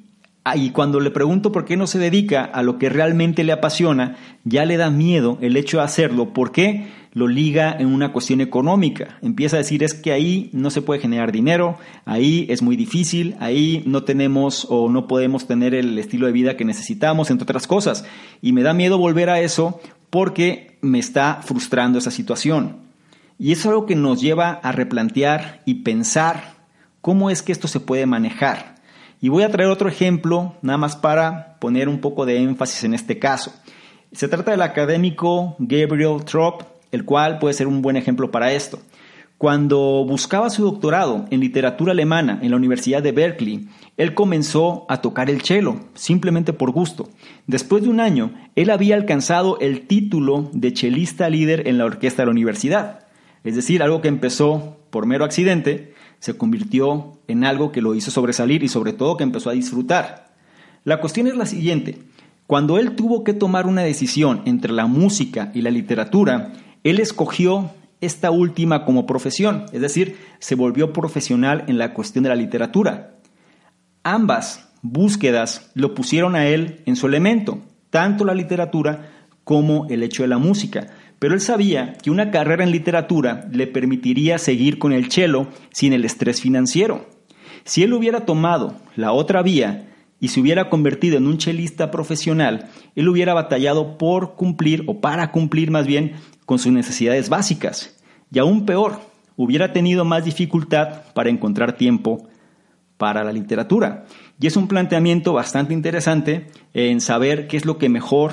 y 0.55 0.69
cuando 0.69 0.99
le 0.99 1.11
pregunto 1.11 1.51
por 1.51 1.65
qué 1.65 1.75
no 1.77 1.87
se 1.87 1.99
dedica 1.99 2.43
a 2.45 2.61
lo 2.61 2.77
que 2.77 2.89
realmente 2.89 3.43
le 3.43 3.51
apasiona, 3.51 4.15
ya 4.43 4.65
le 4.65 4.77
da 4.77 4.89
miedo 4.89 5.37
el 5.41 5.57
hecho 5.57 5.77
de 5.77 5.83
hacerlo. 5.83 6.33
¿Por 6.33 6.51
qué? 6.51 6.87
Lo 7.17 7.27
liga 7.27 7.75
en 7.77 7.87
una 7.87 8.13
cuestión 8.13 8.41
económica. 8.41 9.17
Empieza 9.23 9.55
a 9.55 9.59
decir 9.59 9.83
es 9.83 9.95
que 9.95 10.11
ahí 10.11 10.51
no 10.53 10.69
se 10.69 10.83
puede 10.83 11.01
generar 11.01 11.31
dinero, 11.31 11.79
ahí 12.05 12.45
es 12.49 12.61
muy 12.61 12.75
difícil, 12.75 13.35
ahí 13.39 13.81
no 13.87 14.03
tenemos 14.03 14.67
o 14.69 14.87
no 14.87 15.07
podemos 15.07 15.47
tener 15.47 15.73
el 15.73 15.97
estilo 15.97 16.27
de 16.27 16.31
vida 16.31 16.55
que 16.57 16.63
necesitamos, 16.63 17.31
entre 17.31 17.43
otras 17.43 17.65
cosas. 17.65 18.05
Y 18.39 18.53
me 18.53 18.61
da 18.61 18.75
miedo 18.75 18.99
volver 18.99 19.31
a 19.31 19.41
eso 19.41 19.81
porque 20.11 20.77
me 20.81 20.99
está 20.99 21.39
frustrando 21.41 21.97
esa 21.97 22.11
situación. 22.11 22.77
Y 23.39 23.51
es 23.51 23.65
algo 23.65 23.87
que 23.87 23.95
nos 23.95 24.21
lleva 24.21 24.51
a 24.51 24.71
replantear 24.71 25.63
y 25.65 25.81
pensar 25.81 26.57
cómo 27.01 27.31
es 27.31 27.41
que 27.41 27.51
esto 27.51 27.67
se 27.67 27.79
puede 27.79 28.05
manejar. 28.05 28.75
Y 29.21 29.29
voy 29.29 29.41
a 29.41 29.49
traer 29.49 29.71
otro 29.71 29.89
ejemplo, 29.89 30.53
nada 30.61 30.77
más 30.77 30.95
para 30.95 31.57
poner 31.59 31.89
un 31.89 31.99
poco 31.99 32.27
de 32.27 32.37
énfasis 32.37 32.83
en 32.83 32.93
este 32.93 33.17
caso. 33.17 33.51
Se 34.11 34.27
trata 34.27 34.51
del 34.51 34.61
académico 34.61 35.55
Gabriel 35.57 36.23
Trop, 36.23 36.76
el 36.97 37.05
cual 37.05 37.37
puede 37.39 37.53
ser 37.53 37.67
un 37.67 37.81
buen 37.81 37.95
ejemplo 37.95 38.31
para 38.31 38.51
esto. 38.51 38.79
Cuando 39.37 40.03
buscaba 40.03 40.49
su 40.49 40.63
doctorado 40.63 41.25
en 41.29 41.41
literatura 41.41 41.91
alemana 41.91 42.39
en 42.41 42.49
la 42.49 42.57
Universidad 42.57 43.03
de 43.03 43.11
Berkeley, 43.11 43.69
él 43.95 44.15
comenzó 44.15 44.87
a 44.89 44.99
tocar 44.99 45.29
el 45.29 45.41
cello, 45.41 45.75
simplemente 45.93 46.53
por 46.53 46.71
gusto. 46.71 47.07
Después 47.45 47.83
de 47.83 47.89
un 47.89 47.99
año, 47.99 48.31
él 48.55 48.71
había 48.71 48.95
alcanzado 48.95 49.59
el 49.59 49.85
título 49.85 50.49
de 50.53 50.73
chelista 50.73 51.29
líder 51.29 51.67
en 51.67 51.77
la 51.77 51.85
orquesta 51.85 52.23
de 52.23 52.25
la 52.25 52.31
universidad. 52.31 53.05
Es 53.43 53.55
decir, 53.55 53.83
algo 53.83 54.01
que 54.01 54.07
empezó 54.07 54.77
por 54.89 55.05
mero 55.05 55.23
accidente, 55.23 55.93
se 56.17 56.35
convirtió 56.35 57.19
en 57.27 57.43
algo 57.43 57.71
que 57.71 57.81
lo 57.83 57.93
hizo 57.93 58.09
sobresalir 58.09 58.63
y 58.63 58.69
sobre 58.69 58.91
todo 58.91 59.17
que 59.17 59.23
empezó 59.23 59.51
a 59.51 59.53
disfrutar. 59.53 60.33
La 60.83 60.99
cuestión 60.99 61.27
es 61.27 61.35
la 61.35 61.45
siguiente. 61.45 61.99
Cuando 62.47 62.79
él 62.79 62.95
tuvo 62.95 63.23
que 63.23 63.33
tomar 63.33 63.67
una 63.67 63.83
decisión 63.83 64.41
entre 64.45 64.71
la 64.71 64.87
música 64.87 65.51
y 65.53 65.61
la 65.61 65.69
literatura, 65.69 66.53
él 66.83 66.99
escogió 66.99 67.71
esta 68.01 68.31
última 68.31 68.85
como 68.85 69.05
profesión, 69.05 69.65
es 69.71 69.81
decir, 69.81 70.17
se 70.39 70.55
volvió 70.55 70.93
profesional 70.93 71.63
en 71.67 71.77
la 71.77 71.93
cuestión 71.93 72.23
de 72.23 72.29
la 72.29 72.35
literatura. 72.35 73.15
Ambas 74.03 74.69
búsquedas 74.81 75.71
lo 75.73 75.93
pusieron 75.93 76.35
a 76.35 76.47
él 76.47 76.81
en 76.85 76.95
su 76.95 77.07
elemento, 77.07 77.59
tanto 77.89 78.23
la 78.25 78.35
literatura 78.35 79.09
como 79.43 79.87
el 79.89 80.03
hecho 80.03 80.23
de 80.23 80.29
la 80.29 80.37
música. 80.37 80.87
Pero 81.19 81.33
él 81.33 81.41
sabía 81.41 81.93
que 81.93 82.11
una 82.11 82.29
carrera 82.29 82.63
en 82.63 82.71
literatura 82.71 83.47
le 83.51 83.65
permitiría 83.65 84.37
seguir 84.37 84.77
con 84.77 84.93
el 84.93 85.11
cello 85.11 85.47
sin 85.71 85.93
el 85.93 86.05
estrés 86.05 86.41
financiero. 86.41 87.07
Si 87.63 87.81
él 87.81 87.93
hubiera 87.93 88.25
tomado 88.25 88.75
la 88.95 89.11
otra 89.11 89.41
vía 89.41 89.89
y 90.19 90.27
se 90.29 90.39
hubiera 90.39 90.69
convertido 90.69 91.17
en 91.17 91.27
un 91.27 91.37
chelista 91.37 91.91
profesional, 91.91 92.69
él 92.95 93.09
hubiera 93.09 93.33
batallado 93.33 93.97
por 93.97 94.35
cumplir, 94.35 94.83
o 94.87 95.01
para 95.01 95.31
cumplir 95.31 95.71
más 95.71 95.87
bien, 95.87 96.13
con 96.47 96.59
sus 96.59 96.71
necesidades 96.71 97.27
básicas. 97.27 97.93
Y 98.31 98.39
aún 98.39 98.65
peor, 98.65 99.01
hubiera 99.35 99.73
tenido 99.73 100.05
más 100.05 100.23
dificultad 100.23 101.03
para 101.13 101.29
encontrar 101.29 101.73
tiempo 101.73 102.29
para 102.97 103.23
la 103.25 103.33
literatura. 103.33 104.05
Y 104.39 104.47
es 104.47 104.55
un 104.55 104.69
planteamiento 104.69 105.33
bastante 105.33 105.73
interesante 105.73 106.47
en 106.73 107.01
saber 107.01 107.47
qué 107.47 107.57
es 107.57 107.65
lo 107.65 107.77
que 107.77 107.89
mejor 107.89 108.31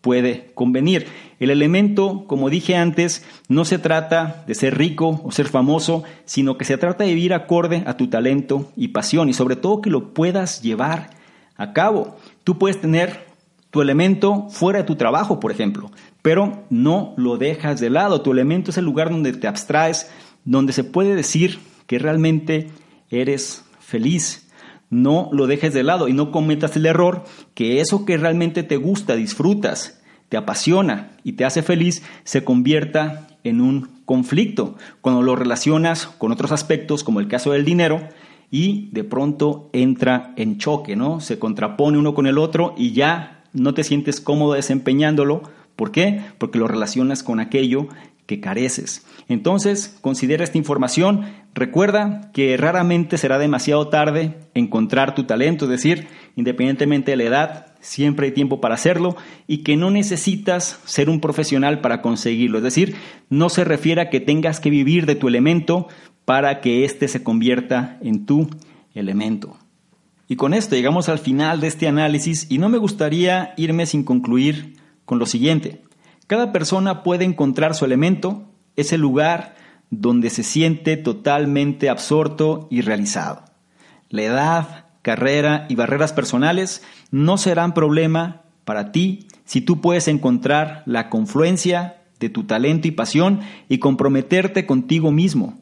puede 0.00 0.52
convenir. 0.54 1.08
El 1.40 1.50
elemento, 1.50 2.24
como 2.28 2.50
dije 2.50 2.76
antes, 2.76 3.24
no 3.48 3.64
se 3.64 3.78
trata 3.78 4.44
de 4.46 4.54
ser 4.54 4.78
rico 4.78 5.20
o 5.24 5.32
ser 5.32 5.48
famoso, 5.48 6.04
sino 6.24 6.56
que 6.56 6.64
se 6.64 6.78
trata 6.78 7.02
de 7.02 7.14
vivir 7.14 7.34
acorde 7.34 7.82
a 7.84 7.96
tu 7.96 8.06
talento 8.06 8.70
y 8.76 8.88
pasión 8.88 9.28
y 9.28 9.32
sobre 9.32 9.56
todo 9.56 9.82
que 9.82 9.90
lo 9.90 10.14
puedas 10.14 10.62
llevar 10.62 11.10
a 11.56 11.72
cabo. 11.72 12.16
Tú 12.44 12.58
puedes 12.58 12.80
tener 12.80 13.26
tu 13.70 13.82
elemento 13.82 14.48
fuera 14.48 14.78
de 14.78 14.84
tu 14.84 14.94
trabajo, 14.94 15.40
por 15.40 15.50
ejemplo, 15.50 15.90
pero 16.26 16.64
no 16.70 17.14
lo 17.16 17.36
dejas 17.38 17.78
de 17.78 17.88
lado. 17.88 18.20
Tu 18.20 18.32
elemento 18.32 18.72
es 18.72 18.78
el 18.78 18.84
lugar 18.84 19.10
donde 19.10 19.32
te 19.32 19.46
abstraes, 19.46 20.10
donde 20.44 20.72
se 20.72 20.82
puede 20.82 21.14
decir 21.14 21.60
que 21.86 22.00
realmente 22.00 22.68
eres 23.10 23.64
feliz. 23.78 24.50
No 24.90 25.28
lo 25.30 25.46
dejes 25.46 25.72
de 25.72 25.84
lado 25.84 26.08
y 26.08 26.12
no 26.14 26.32
cometas 26.32 26.74
el 26.74 26.86
error 26.86 27.22
que 27.54 27.80
eso 27.80 28.04
que 28.04 28.16
realmente 28.16 28.64
te 28.64 28.76
gusta, 28.76 29.14
disfrutas, 29.14 30.02
te 30.28 30.36
apasiona 30.36 31.12
y 31.22 31.34
te 31.34 31.44
hace 31.44 31.62
feliz, 31.62 32.02
se 32.24 32.42
convierta 32.42 33.28
en 33.44 33.60
un 33.60 34.02
conflicto 34.04 34.74
cuando 35.02 35.22
lo 35.22 35.36
relacionas 35.36 36.08
con 36.08 36.32
otros 36.32 36.50
aspectos 36.50 37.04
como 37.04 37.20
el 37.20 37.28
caso 37.28 37.52
del 37.52 37.64
dinero 37.64 38.00
y 38.50 38.90
de 38.90 39.04
pronto 39.04 39.70
entra 39.72 40.34
en 40.34 40.58
choque, 40.58 40.96
¿no? 40.96 41.20
Se 41.20 41.38
contrapone 41.38 41.98
uno 41.98 42.14
con 42.14 42.26
el 42.26 42.36
otro 42.36 42.74
y 42.76 42.90
ya 42.94 43.44
no 43.52 43.74
te 43.74 43.84
sientes 43.84 44.20
cómodo 44.20 44.54
desempeñándolo. 44.54 45.54
¿Por 45.76 45.92
qué? 45.92 46.22
Porque 46.38 46.58
lo 46.58 46.66
relacionas 46.66 47.22
con 47.22 47.38
aquello 47.38 47.88
que 48.26 48.40
careces. 48.40 49.06
Entonces, 49.28 49.96
considera 50.00 50.44
esta 50.44 50.58
información. 50.58 51.26
Recuerda 51.54 52.30
que 52.32 52.56
raramente 52.56 53.18
será 53.18 53.38
demasiado 53.38 53.88
tarde 53.88 54.34
encontrar 54.54 55.14
tu 55.14 55.24
talento, 55.24 55.66
es 55.66 55.70
decir, 55.70 56.08
independientemente 56.34 57.12
de 57.12 57.16
la 57.16 57.24
edad, 57.24 57.66
siempre 57.80 58.26
hay 58.26 58.32
tiempo 58.32 58.60
para 58.60 58.74
hacerlo 58.74 59.16
y 59.46 59.58
que 59.58 59.76
no 59.76 59.90
necesitas 59.90 60.80
ser 60.84 61.08
un 61.08 61.20
profesional 61.20 61.80
para 61.80 62.02
conseguirlo. 62.02 62.58
Es 62.58 62.64
decir, 62.64 62.96
no 63.30 63.48
se 63.48 63.64
refiere 63.64 64.00
a 64.00 64.10
que 64.10 64.20
tengas 64.20 64.60
que 64.60 64.70
vivir 64.70 65.06
de 65.06 65.14
tu 65.14 65.28
elemento 65.28 65.88
para 66.24 66.60
que 66.60 66.84
éste 66.84 67.06
se 67.06 67.22
convierta 67.22 67.98
en 68.02 68.26
tu 68.26 68.50
elemento. 68.94 69.56
Y 70.28 70.34
con 70.34 70.54
esto 70.54 70.74
llegamos 70.74 71.08
al 71.08 71.20
final 71.20 71.60
de 71.60 71.68
este 71.68 71.86
análisis 71.86 72.46
y 72.50 72.58
no 72.58 72.68
me 72.68 72.78
gustaría 72.78 73.54
irme 73.56 73.86
sin 73.86 74.02
concluir 74.02 74.74
con 75.06 75.18
lo 75.18 75.24
siguiente. 75.24 75.80
Cada 76.26 76.52
persona 76.52 77.02
puede 77.02 77.24
encontrar 77.24 77.74
su 77.74 77.86
elemento, 77.86 78.44
ese 78.76 78.98
lugar 78.98 79.54
donde 79.90 80.28
se 80.28 80.42
siente 80.42 80.98
totalmente 80.98 81.88
absorto 81.88 82.68
y 82.70 82.82
realizado. 82.82 83.44
La 84.10 84.22
edad, 84.22 84.84
carrera 85.02 85.66
y 85.68 85.76
barreras 85.76 86.12
personales 86.12 86.82
no 87.10 87.38
serán 87.38 87.72
problema 87.72 88.42
para 88.64 88.92
ti 88.92 89.28
si 89.44 89.60
tú 89.60 89.80
puedes 89.80 90.08
encontrar 90.08 90.82
la 90.86 91.08
confluencia 91.08 92.02
de 92.18 92.28
tu 92.28 92.44
talento 92.44 92.88
y 92.88 92.90
pasión 92.90 93.40
y 93.68 93.78
comprometerte 93.78 94.66
contigo 94.66 95.12
mismo 95.12 95.58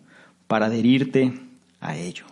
para 0.47 0.67
adherirte 0.67 1.35
a 1.81 1.97
ello. 1.97 2.25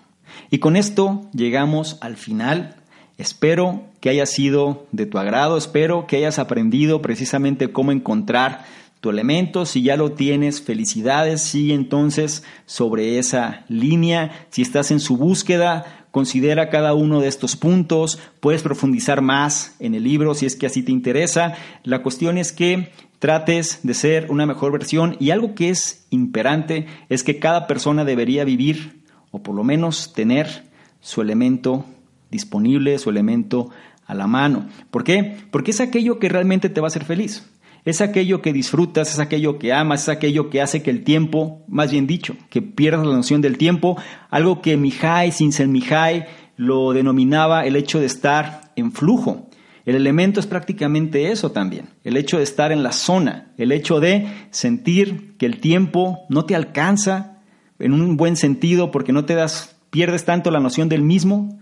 Y 0.51 0.59
con 0.59 0.77
esto 0.77 1.29
llegamos 1.35 1.99
al 2.01 2.17
final 2.17 2.77
Espero 3.19 3.83
que 4.01 4.11
haya 4.11 4.27
sido 4.27 4.87
de 4.93 5.07
tu 5.07 5.19
agrado, 5.19 5.57
espero 5.57 6.07
que 6.07 6.17
hayas 6.17 6.39
aprendido 6.39 7.03
precisamente 7.03 7.73
cómo 7.73 7.93
encontrar 7.93 8.65
tu 9.01 9.11
elemento. 9.11 9.67
Si 9.67 9.83
ya 9.83 9.97
lo 9.97 10.13
tienes, 10.13 10.63
felicidades, 10.63 11.43
sigue 11.43 11.75
entonces 11.75 12.45
sobre 12.67 13.19
esa 13.19 13.65
línea. 13.69 14.47
Si 14.51 14.63
estás 14.63 14.91
en 14.91 15.01
su 15.01 15.17
búsqueda, 15.17 16.07
considera 16.13 16.71
cada 16.71 16.95
uno 16.95 17.21
de 17.21 17.27
estos 17.27 17.57
puntos, 17.57 18.21
puedes 18.39 18.63
profundizar 18.63 19.23
más 19.23 19.75
en 19.81 19.95
el 19.95 20.05
libro 20.05 20.35
si 20.35 20.47
es 20.47 20.55
que 20.55 20.67
así 20.67 20.83
te 20.83 20.93
interesa. 20.93 21.55
La 21.83 22.03
cuestión 22.03 22.39
es 22.39 22.53
que 22.53 22.93
trates 23.19 23.81
de 23.83 23.95
ser 23.95 24.31
una 24.31 24.47
mejor 24.47 24.73
versión 24.73 25.17
y 25.19 25.31
algo 25.31 25.55
que 25.55 25.71
es 25.71 26.07
imperante 26.11 26.87
es 27.09 27.25
que 27.25 27.39
cada 27.39 27.67
persona 27.67 28.05
debería 28.05 28.45
vivir 28.45 29.03
o 29.33 29.43
por 29.43 29.55
lo 29.55 29.65
menos 29.65 30.13
tener 30.13 30.65
su 31.01 31.23
elemento 31.23 31.85
disponible, 32.33 32.99
su 32.99 33.11
elemento 33.11 33.70
a 34.07 34.14
la 34.14 34.26
mano. 34.26 34.66
¿Por 34.91 35.05
qué? 35.05 35.37
Porque 35.53 35.70
es 35.70 35.80
aquello 35.80 36.18
que 36.18 36.28
realmente 36.28 36.68
te 36.68 36.80
va 36.80 36.89
a 36.89 36.89
hacer 36.89 37.05
feliz. 37.05 37.49
Es 37.85 38.01
aquello 38.01 38.43
que 38.43 38.53
disfrutas, 38.53 39.12
es 39.12 39.18
aquello 39.18 39.59
que 39.59 39.72
amas, 39.72 40.03
es 40.03 40.09
aquello 40.09 40.51
que 40.51 40.61
hace 40.61 40.83
que 40.83 40.91
el 40.91 41.05
tiempo, 41.05 41.64
más 41.68 41.91
bien 41.91 42.07
dicho, 42.07 42.37
que 42.49 42.62
pierdas 42.62 43.07
la 43.07 43.14
noción 43.14 43.41
del 43.41 43.59
tiempo, 43.59 44.01
algo 44.30 44.62
que 44.62 44.76
Mihai, 44.76 45.33
Mihai 45.66 46.26
lo 46.57 46.93
denominaba 46.93 47.64
el 47.66 47.76
hecho 47.76 47.99
de 47.99 48.07
estar 48.07 48.72
en 48.76 48.93
flujo. 48.93 49.49
El 49.85 49.97
elemento 49.97 50.39
es 50.39 50.47
prácticamente 50.47 51.33
eso 51.33 51.51
también, 51.51 51.89
el 52.05 52.16
hecho 52.16 52.37
de 52.37 52.45
estar 52.45 52.70
en 52.70 52.85
la 52.85 52.93
zona, 52.93 53.53
el 53.59 53.72
hecho 53.72 53.99
de 53.99 54.28
sentir 54.51 55.37
que 55.39 55.47
el 55.47 55.59
tiempo 55.59 56.20
no 56.28 56.45
te 56.45 56.55
alcanza 56.55 57.41
en 57.80 57.93
un 57.93 58.16
buen 58.16 58.37
sentido 58.37 58.93
porque 58.93 59.12
no 59.12 59.24
te 59.24 59.35
das, 59.35 59.76
pierdes 59.91 60.24
tanto 60.24 60.53
la 60.53 60.61
noción 60.61 60.89
del 60.89 61.03
mismo, 61.03 61.59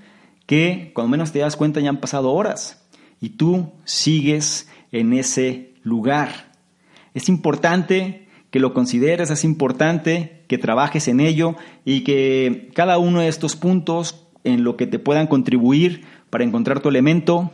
que 0.51 0.90
cuando 0.94 1.12
menos 1.12 1.30
te 1.30 1.38
das 1.38 1.55
cuenta 1.55 1.78
ya 1.78 1.90
han 1.90 2.01
pasado 2.01 2.32
horas 2.32 2.84
y 3.20 3.28
tú 3.30 3.70
sigues 3.84 4.68
en 4.90 5.12
ese 5.12 5.74
lugar. 5.84 6.51
Es 7.14 7.28
importante 7.28 8.26
que 8.51 8.59
lo 8.59 8.74
consideres, 8.74 9.30
es 9.30 9.44
importante 9.44 10.42
que 10.48 10.59
trabajes 10.59 11.07
en 11.07 11.20
ello 11.20 11.55
y 11.84 12.03
que 12.03 12.68
cada 12.74 12.98
uno 12.98 13.20
de 13.20 13.28
estos 13.28 13.55
puntos 13.55 14.26
en 14.42 14.64
lo 14.64 14.76
que 14.76 14.88
te 14.88 14.98
puedan 14.98 15.28
contribuir 15.28 16.05
para 16.30 16.42
encontrar 16.42 16.80
tu 16.80 16.88
elemento, 16.88 17.53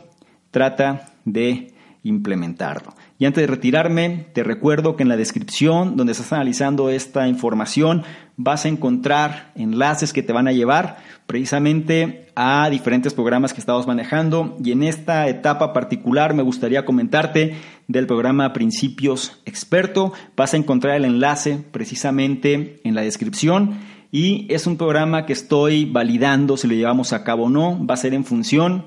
trata 0.49 1.13
de 1.23 1.75
implementarlo. 2.01 2.95
Y 3.19 3.25
antes 3.25 3.41
de 3.41 3.47
retirarme, 3.47 4.27
te 4.33 4.43
recuerdo 4.43 4.95
que 4.95 5.01
en 5.01 5.09
la 5.09 5.17
descripción 5.17 5.97
donde 5.97 6.11
estás 6.11 6.33
analizando 6.33 6.91
esta 6.91 7.27
información 7.27 8.03
vas 8.35 8.65
a 8.65 8.69
encontrar 8.69 9.51
enlaces 9.55 10.13
que 10.13 10.21
te 10.21 10.33
van 10.33 10.47
a 10.47 10.51
llevar 10.51 10.97
precisamente 11.25 12.27
a 12.35 12.69
diferentes 12.69 13.15
programas 13.15 13.53
que 13.53 13.59
estamos 13.59 13.87
manejando 13.87 14.55
y 14.63 14.71
en 14.71 14.83
esta 14.83 15.27
etapa 15.27 15.73
particular 15.73 16.35
me 16.35 16.43
gustaría 16.43 16.85
comentarte 16.85 17.55
del 17.87 18.05
programa 18.05 18.53
Principios 18.53 19.41
Experto. 19.45 20.13
Vas 20.35 20.53
a 20.53 20.57
encontrar 20.57 20.95
el 20.95 21.05
enlace 21.05 21.57
precisamente 21.71 22.79
en 22.83 22.93
la 22.93 23.01
descripción 23.01 23.79
y 24.11 24.45
es 24.53 24.67
un 24.67 24.77
programa 24.77 25.25
que 25.25 25.33
estoy 25.33 25.85
validando 25.85 26.55
si 26.55 26.67
lo 26.67 26.75
llevamos 26.75 27.13
a 27.13 27.23
cabo 27.23 27.45
o 27.45 27.49
no. 27.49 27.83
Va 27.83 27.95
a 27.95 27.97
ser 27.97 28.13
en 28.13 28.23
función 28.23 28.85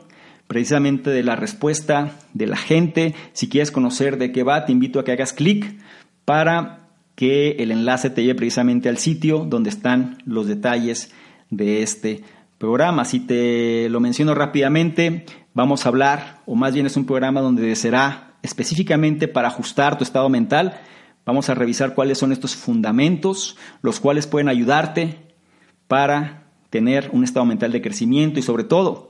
precisamente 0.51 1.11
de 1.11 1.23
la 1.23 1.37
respuesta 1.37 2.17
de 2.35 2.49
la 2.49 2.57
gente. 2.57 3.15
Si 3.35 3.49
quieres 3.49 3.71
conocer 3.71 4.19
de 4.19 4.33
qué 4.33 4.43
va, 4.43 4.65
te 4.65 4.73
invito 4.73 4.99
a 4.99 5.05
que 5.05 5.13
hagas 5.13 5.33
clic 5.33 5.77
para 6.25 6.89
que 7.15 7.53
el 7.61 7.71
enlace 7.71 8.11
te 8.11 8.23
lleve 8.23 8.35
precisamente 8.35 8.89
al 8.89 8.99
sitio 8.99 9.45
donde 9.49 9.71
están 9.71 10.19
los 10.25 10.49
detalles 10.49 11.13
de 11.51 11.85
este 11.85 12.25
programa. 12.59 13.05
Si 13.05 13.21
te 13.21 13.89
lo 13.91 14.01
menciono 14.01 14.35
rápidamente, 14.35 15.25
vamos 15.55 15.87
a 15.87 15.91
hablar, 15.91 16.43
o 16.47 16.57
más 16.57 16.75
bien 16.75 16.87
es 16.87 16.97
un 16.97 17.07
programa 17.07 17.41
donde 17.41 17.77
será 17.77 18.35
específicamente 18.43 19.29
para 19.29 19.47
ajustar 19.47 19.99
tu 19.99 20.03
estado 20.03 20.29
mental. 20.29 20.81
Vamos 21.25 21.49
a 21.49 21.55
revisar 21.55 21.95
cuáles 21.95 22.19
son 22.19 22.33
estos 22.33 22.57
fundamentos, 22.57 23.57
los 23.83 24.01
cuales 24.01 24.27
pueden 24.27 24.49
ayudarte 24.49 25.17
para 25.87 26.51
tener 26.71 27.09
un 27.13 27.23
estado 27.23 27.47
mental 27.47 27.71
de 27.71 27.83
crecimiento 27.83 28.41
y 28.41 28.43
sobre 28.43 28.65
todo 28.65 29.10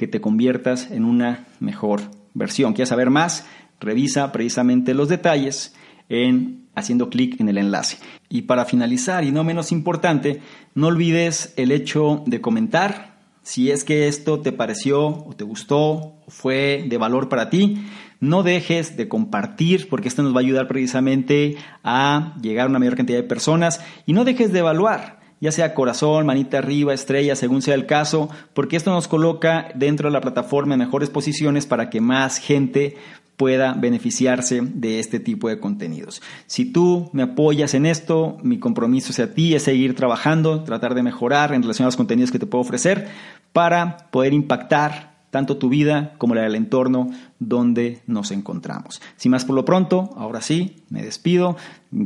que 0.00 0.08
te 0.08 0.22
conviertas 0.22 0.90
en 0.90 1.04
una 1.04 1.46
mejor 1.58 2.00
versión. 2.32 2.72
¿Quieres 2.72 2.88
saber 2.88 3.10
más? 3.10 3.44
Revisa 3.80 4.32
precisamente 4.32 4.94
los 4.94 5.10
detalles 5.10 5.74
en 6.08 6.68
haciendo 6.74 7.10
clic 7.10 7.38
en 7.38 7.50
el 7.50 7.58
enlace. 7.58 7.98
Y 8.30 8.42
para 8.42 8.64
finalizar, 8.64 9.24
y 9.24 9.30
no 9.30 9.44
menos 9.44 9.72
importante, 9.72 10.40
no 10.74 10.86
olvides 10.86 11.52
el 11.58 11.70
hecho 11.70 12.22
de 12.24 12.40
comentar 12.40 13.18
si 13.42 13.70
es 13.70 13.84
que 13.84 14.08
esto 14.08 14.40
te 14.40 14.52
pareció 14.52 15.06
o 15.06 15.34
te 15.36 15.44
gustó 15.44 15.90
o 15.90 16.24
fue 16.28 16.86
de 16.88 16.96
valor 16.96 17.28
para 17.28 17.50
ti. 17.50 17.84
No 18.20 18.42
dejes 18.42 18.96
de 18.96 19.06
compartir 19.06 19.90
porque 19.90 20.08
esto 20.08 20.22
nos 20.22 20.32
va 20.32 20.38
a 20.38 20.44
ayudar 20.44 20.66
precisamente 20.66 21.58
a 21.84 22.38
llegar 22.40 22.68
a 22.68 22.70
una 22.70 22.78
mayor 22.78 22.96
cantidad 22.96 23.18
de 23.18 23.24
personas 23.28 23.82
y 24.06 24.14
no 24.14 24.24
dejes 24.24 24.50
de 24.50 24.60
evaluar 24.60 25.19
ya 25.40 25.52
sea 25.52 25.74
corazón, 25.74 26.26
manita 26.26 26.58
arriba, 26.58 26.94
estrella, 26.94 27.34
según 27.34 27.62
sea 27.62 27.74
el 27.74 27.86
caso, 27.86 28.28
porque 28.54 28.76
esto 28.76 28.90
nos 28.90 29.08
coloca 29.08 29.68
dentro 29.74 30.08
de 30.08 30.12
la 30.12 30.20
plataforma 30.20 30.74
en 30.74 30.80
mejores 30.80 31.10
posiciones 31.10 31.66
para 31.66 31.90
que 31.90 32.00
más 32.00 32.38
gente 32.38 32.96
pueda 33.40 33.72
beneficiarse 33.72 34.60
de 34.62 35.00
este 35.00 35.18
tipo 35.18 35.48
de 35.48 35.58
contenidos. 35.58 36.20
Si 36.46 36.66
tú 36.66 37.08
me 37.14 37.22
apoyas 37.22 37.72
en 37.72 37.86
esto, 37.86 38.36
mi 38.42 38.58
compromiso 38.58 39.12
hacia 39.12 39.32
ti 39.32 39.54
es 39.54 39.62
seguir 39.62 39.96
trabajando, 39.96 40.62
tratar 40.62 40.94
de 40.94 41.02
mejorar 41.02 41.54
en 41.54 41.62
relación 41.62 41.84
a 41.84 41.88
los 41.88 41.96
contenidos 41.96 42.30
que 42.30 42.38
te 42.38 42.44
puedo 42.44 42.60
ofrecer 42.60 43.08
para 43.54 44.10
poder 44.10 44.34
impactar 44.34 45.09
tanto 45.30 45.56
tu 45.56 45.68
vida 45.68 46.14
como 46.18 46.34
la 46.34 46.42
del 46.42 46.54
entorno 46.54 47.08
donde 47.38 48.02
nos 48.06 48.30
encontramos. 48.30 49.00
Sin 49.16 49.30
más 49.30 49.44
por 49.44 49.56
lo 49.56 49.64
pronto, 49.64 50.10
ahora 50.16 50.40
sí, 50.40 50.84
me 50.88 51.02
despido. 51.02 51.56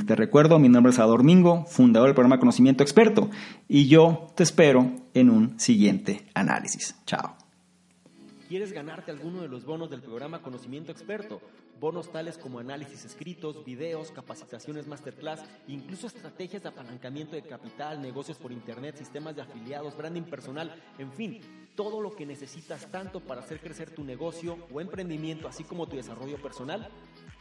Te 0.07 0.15
recuerdo, 0.15 0.59
mi 0.59 0.69
nombre 0.69 0.91
es 0.91 0.97
Salvador 0.97 1.25
Mingo, 1.25 1.65
fundador 1.67 2.09
del 2.09 2.15
programa 2.15 2.39
Conocimiento 2.39 2.83
Experto, 2.83 3.31
y 3.69 3.89
yo 3.89 4.33
te 4.35 4.43
espero 4.43 4.93
en 5.15 5.31
un 5.31 5.59
siguiente 5.59 6.27
análisis. 6.35 6.95
Chao. 7.07 7.44
¿Quieres 8.49 8.73
ganarte 8.73 9.11
alguno 9.11 9.41
de 9.41 9.49
los 9.49 9.65
bonos 9.65 9.89
del 9.89 10.03
programa 10.03 10.43
Conocimiento 10.43 10.93
Experto? 10.93 11.41
Bonos 11.81 12.13
tales 12.13 12.37
como 12.37 12.59
análisis 12.59 13.07
escritos, 13.07 13.65
videos, 13.65 14.11
capacitaciones 14.11 14.87
masterclass, 14.87 15.43
incluso 15.67 16.07
estrategias 16.07 16.63
de 16.63 16.69
apalancamiento 16.69 17.37
de 17.37 17.43
capital, 17.43 18.03
negocios 18.03 18.37
por 18.37 18.53
internet, 18.53 18.97
sistemas 18.97 19.35
de 19.35 19.43
afiliados, 19.43 19.97
branding 19.97 20.25
personal, 20.25 20.75
en 20.99 21.11
fin, 21.11 21.41
todo 21.75 22.03
lo 22.03 22.15
que 22.15 22.27
necesitas 22.27 22.91
tanto 22.91 23.21
para 23.21 23.41
hacer 23.41 23.61
crecer 23.61 23.91
tu 23.91 24.05
negocio 24.05 24.59
o 24.71 24.81
emprendimiento, 24.83 25.49
así 25.49 25.65
como 25.65 25.89
tu 25.89 25.97
desarrollo 25.97 26.37
personal. 26.37 26.91